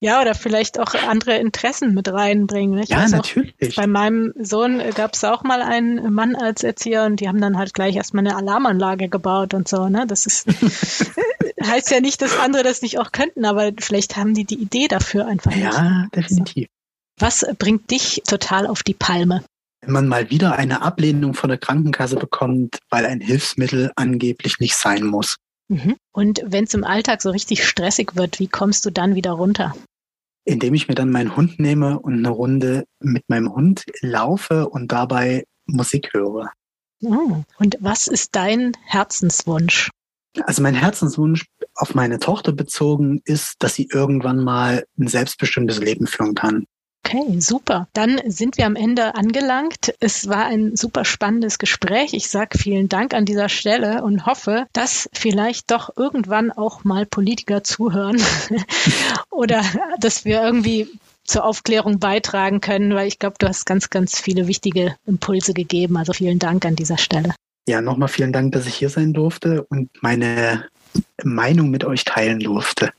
Ja, 0.00 0.20
oder 0.20 0.34
vielleicht 0.34 0.78
auch 0.78 0.94
andere 0.94 1.36
Interessen 1.36 1.94
mit 1.94 2.12
reinbringen. 2.12 2.78
Ich 2.78 2.90
ja, 2.90 3.08
natürlich. 3.08 3.54
Auch, 3.70 3.76
bei 3.76 3.86
meinem 3.86 4.32
Sohn 4.38 4.82
gab 4.94 5.14
es 5.14 5.24
auch 5.24 5.42
mal 5.42 5.62
einen 5.62 6.12
Mann 6.12 6.36
als 6.36 6.62
Erzieher 6.62 7.04
und 7.04 7.20
die 7.20 7.28
haben 7.28 7.40
dann 7.40 7.56
halt 7.56 7.74
gleich 7.74 7.96
erstmal 7.96 8.26
eine 8.26 8.36
Alarmanlage 8.36 9.08
gebaut 9.08 9.54
und 9.54 9.68
so. 9.68 9.88
Ne? 9.88 10.06
Das 10.06 10.26
ist 10.26 10.46
heißt 11.62 11.90
ja 11.90 12.00
nicht, 12.00 12.22
dass 12.22 12.38
andere 12.38 12.62
das 12.62 12.82
nicht 12.82 12.98
auch 12.98 13.12
könnten, 13.12 13.44
aber 13.44 13.72
vielleicht 13.78 14.16
haben 14.16 14.34
die 14.34 14.44
die 14.44 14.60
Idee 14.60 14.88
dafür 14.88 15.26
einfach 15.26 15.50
nicht. 15.50 15.64
Ja, 15.64 16.06
definitiv. 16.14 16.68
Was 17.18 17.46
bringt 17.58 17.90
dich 17.90 18.22
total 18.26 18.66
auf 18.66 18.82
die 18.82 18.94
Palme? 18.94 19.44
Wenn 19.80 19.92
man 19.92 20.08
mal 20.08 20.30
wieder 20.30 20.56
eine 20.56 20.82
Ablehnung 20.82 21.34
von 21.34 21.48
der 21.48 21.58
Krankenkasse 21.58 22.16
bekommt, 22.16 22.78
weil 22.90 23.06
ein 23.06 23.20
Hilfsmittel 23.20 23.92
angeblich 23.96 24.58
nicht 24.58 24.76
sein 24.76 25.04
muss. 25.04 25.36
Mhm. 25.68 25.96
Und 26.12 26.42
wenn 26.44 26.64
es 26.64 26.74
im 26.74 26.84
Alltag 26.84 27.22
so 27.22 27.30
richtig 27.30 27.66
stressig 27.66 28.16
wird, 28.16 28.38
wie 28.40 28.48
kommst 28.48 28.84
du 28.86 28.90
dann 28.90 29.14
wieder 29.14 29.32
runter? 29.32 29.74
Indem 30.44 30.74
ich 30.74 30.88
mir 30.88 30.94
dann 30.94 31.10
meinen 31.10 31.36
Hund 31.36 31.58
nehme 31.58 31.98
und 31.98 32.14
eine 32.14 32.28
Runde 32.28 32.84
mit 33.00 33.24
meinem 33.28 33.52
Hund 33.52 33.84
laufe 34.00 34.68
und 34.68 34.92
dabei 34.92 35.44
Musik 35.66 36.12
höre. 36.12 36.50
Oh. 37.02 37.42
Und 37.58 37.78
was 37.80 38.08
ist 38.08 38.34
dein 38.34 38.72
Herzenswunsch? 38.84 39.90
Also 40.42 40.62
mein 40.62 40.74
Herzenswunsch 40.74 41.46
auf 41.74 41.94
meine 41.94 42.18
Tochter 42.18 42.52
bezogen 42.52 43.20
ist, 43.24 43.54
dass 43.60 43.74
sie 43.74 43.88
irgendwann 43.90 44.42
mal 44.42 44.84
ein 44.98 45.08
selbstbestimmtes 45.08 45.78
Leben 45.78 46.06
führen 46.06 46.34
kann. 46.34 46.66
Okay, 47.06 47.38
super. 47.38 47.86
Dann 47.92 48.18
sind 48.26 48.56
wir 48.56 48.64
am 48.64 48.76
Ende 48.76 49.14
angelangt. 49.14 49.94
Es 50.00 50.26
war 50.28 50.46
ein 50.46 50.74
super 50.74 51.04
spannendes 51.04 51.58
Gespräch. 51.58 52.14
Ich 52.14 52.30
sage 52.30 52.56
vielen 52.58 52.88
Dank 52.88 53.12
an 53.12 53.26
dieser 53.26 53.50
Stelle 53.50 54.02
und 54.02 54.24
hoffe, 54.24 54.66
dass 54.72 55.10
vielleicht 55.12 55.70
doch 55.70 55.90
irgendwann 55.96 56.50
auch 56.50 56.82
mal 56.82 57.04
Politiker 57.04 57.62
zuhören 57.62 58.16
oder 59.30 59.62
dass 60.00 60.24
wir 60.24 60.42
irgendwie 60.42 60.88
zur 61.24 61.44
Aufklärung 61.44 61.98
beitragen 61.98 62.62
können, 62.62 62.94
weil 62.94 63.06
ich 63.06 63.18
glaube, 63.18 63.36
du 63.38 63.48
hast 63.48 63.66
ganz, 63.66 63.90
ganz 63.90 64.18
viele 64.18 64.46
wichtige 64.46 64.96
Impulse 65.06 65.52
gegeben. 65.52 65.98
Also 65.98 66.14
vielen 66.14 66.38
Dank 66.38 66.64
an 66.64 66.74
dieser 66.74 66.98
Stelle. 66.98 67.34
Ja, 67.68 67.82
nochmal 67.82 68.08
vielen 68.08 68.32
Dank, 68.32 68.52
dass 68.52 68.66
ich 68.66 68.74
hier 68.74 68.88
sein 68.88 69.12
durfte 69.12 69.64
und 69.64 69.90
meine 70.00 70.64
Meinung 71.22 71.70
mit 71.70 71.84
euch 71.84 72.04
teilen 72.04 72.40
durfte. 72.40 72.90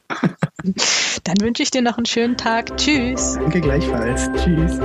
Dann 1.23 1.41
wünsche 1.41 1.63
ich 1.63 1.71
dir 1.71 1.81
noch 1.81 1.97
einen 1.97 2.05
schönen 2.05 2.37
Tag. 2.37 2.75
Tschüss. 2.77 3.37
Danke 3.39 3.61
gleichfalls. 3.61 4.29
Tschüss. 4.37 4.79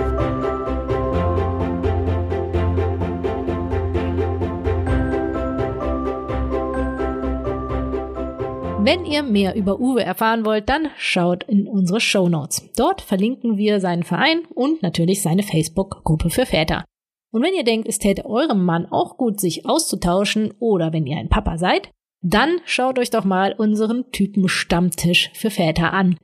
Wenn 8.83 9.05
ihr 9.05 9.23
mehr 9.23 9.55
über 9.57 9.79
Uwe 9.79 10.03
erfahren 10.03 10.47
wollt, 10.47 10.69
dann 10.71 10.89
schaut 10.97 11.45
in 11.45 11.69
unsere 11.69 12.01
Show 12.01 12.29
Notes. 12.29 12.71
Dort 12.77 13.03
verlinken 13.03 13.59
wir 13.59 13.79
seinen 13.79 14.05
Verein 14.05 14.41
und 14.55 14.83
natürlich 14.83 15.23
seine 15.23 15.43
Facebook-Gruppe 15.43 16.31
für 16.31 16.47
Väter. 16.47 16.85
Und 17.31 17.43
wenn 17.43 17.55
ihr 17.55 17.63
denkt, 17.63 17.87
es 17.89 17.99
täte 17.99 18.25
eurem 18.25 18.65
Mann 18.65 18.87
auch 18.87 19.17
gut, 19.17 19.39
sich 19.39 19.67
auszutauschen 19.67 20.55
oder 20.59 20.93
wenn 20.93 21.07
ihr 21.07 21.19
ein 21.19 21.29
Papa 21.29 21.59
seid, 21.59 21.91
dann 22.23 22.61
schaut 22.65 22.99
euch 22.99 23.11
doch 23.11 23.25
mal 23.25 23.55
unseren 23.57 24.11
Typen 24.13 24.49
Stammtisch 24.49 25.31
für 25.35 25.51
Väter 25.51 25.93
an. 25.93 26.17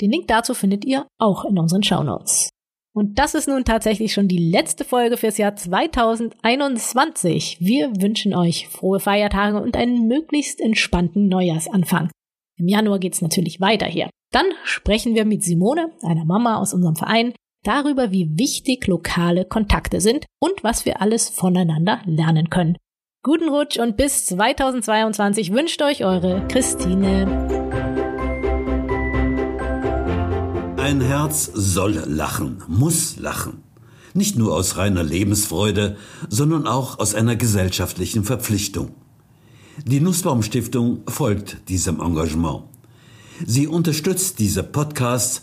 Den 0.00 0.10
Link 0.10 0.28
dazu 0.28 0.54
findet 0.54 0.84
ihr 0.84 1.06
auch 1.18 1.44
in 1.44 1.58
unseren 1.58 1.82
Shownotes. 1.82 2.50
Und 2.92 3.18
das 3.18 3.34
ist 3.34 3.46
nun 3.46 3.64
tatsächlich 3.64 4.14
schon 4.14 4.26
die 4.26 4.50
letzte 4.50 4.84
Folge 4.84 5.18
fürs 5.18 5.36
Jahr 5.36 5.54
2021. 5.54 7.58
Wir 7.60 7.92
wünschen 8.00 8.34
euch 8.34 8.68
frohe 8.68 9.00
Feiertage 9.00 9.60
und 9.60 9.76
einen 9.76 10.08
möglichst 10.08 10.62
entspannten 10.62 11.28
Neujahrsanfang. 11.28 12.10
Im 12.58 12.68
Januar 12.68 12.98
geht's 12.98 13.20
natürlich 13.20 13.60
weiter 13.60 13.86
hier. 13.86 14.08
Dann 14.32 14.46
sprechen 14.64 15.14
wir 15.14 15.26
mit 15.26 15.42
Simone, 15.42 15.92
einer 16.02 16.24
Mama 16.24 16.56
aus 16.56 16.72
unserem 16.72 16.96
Verein, 16.96 17.34
darüber, 17.64 18.12
wie 18.12 18.38
wichtig 18.38 18.86
lokale 18.86 19.44
Kontakte 19.44 20.00
sind 20.00 20.24
und 20.40 20.64
was 20.64 20.86
wir 20.86 21.02
alles 21.02 21.28
voneinander 21.28 22.00
lernen 22.06 22.48
können. 22.48 22.78
Guten 23.26 23.48
Rutsch 23.48 23.76
und 23.76 23.96
bis 23.96 24.24
2022 24.26 25.52
wünscht 25.52 25.82
euch 25.82 26.04
eure 26.04 26.46
Christine. 26.46 27.26
Ein 30.76 31.00
Herz 31.00 31.50
soll 31.52 32.04
lachen, 32.06 32.62
muss 32.68 33.16
lachen. 33.16 33.64
Nicht 34.14 34.38
nur 34.38 34.54
aus 34.54 34.76
reiner 34.76 35.02
Lebensfreude, 35.02 35.96
sondern 36.28 36.68
auch 36.68 37.00
aus 37.00 37.16
einer 37.16 37.34
gesellschaftlichen 37.34 38.22
Verpflichtung. 38.22 38.94
Die 39.84 39.98
Nussbaum 39.98 40.44
Stiftung 40.44 41.02
folgt 41.08 41.68
diesem 41.68 42.00
Engagement. 42.00 42.62
Sie 43.44 43.66
unterstützt 43.66 44.38
diese 44.38 44.62
Podcasts 44.62 45.42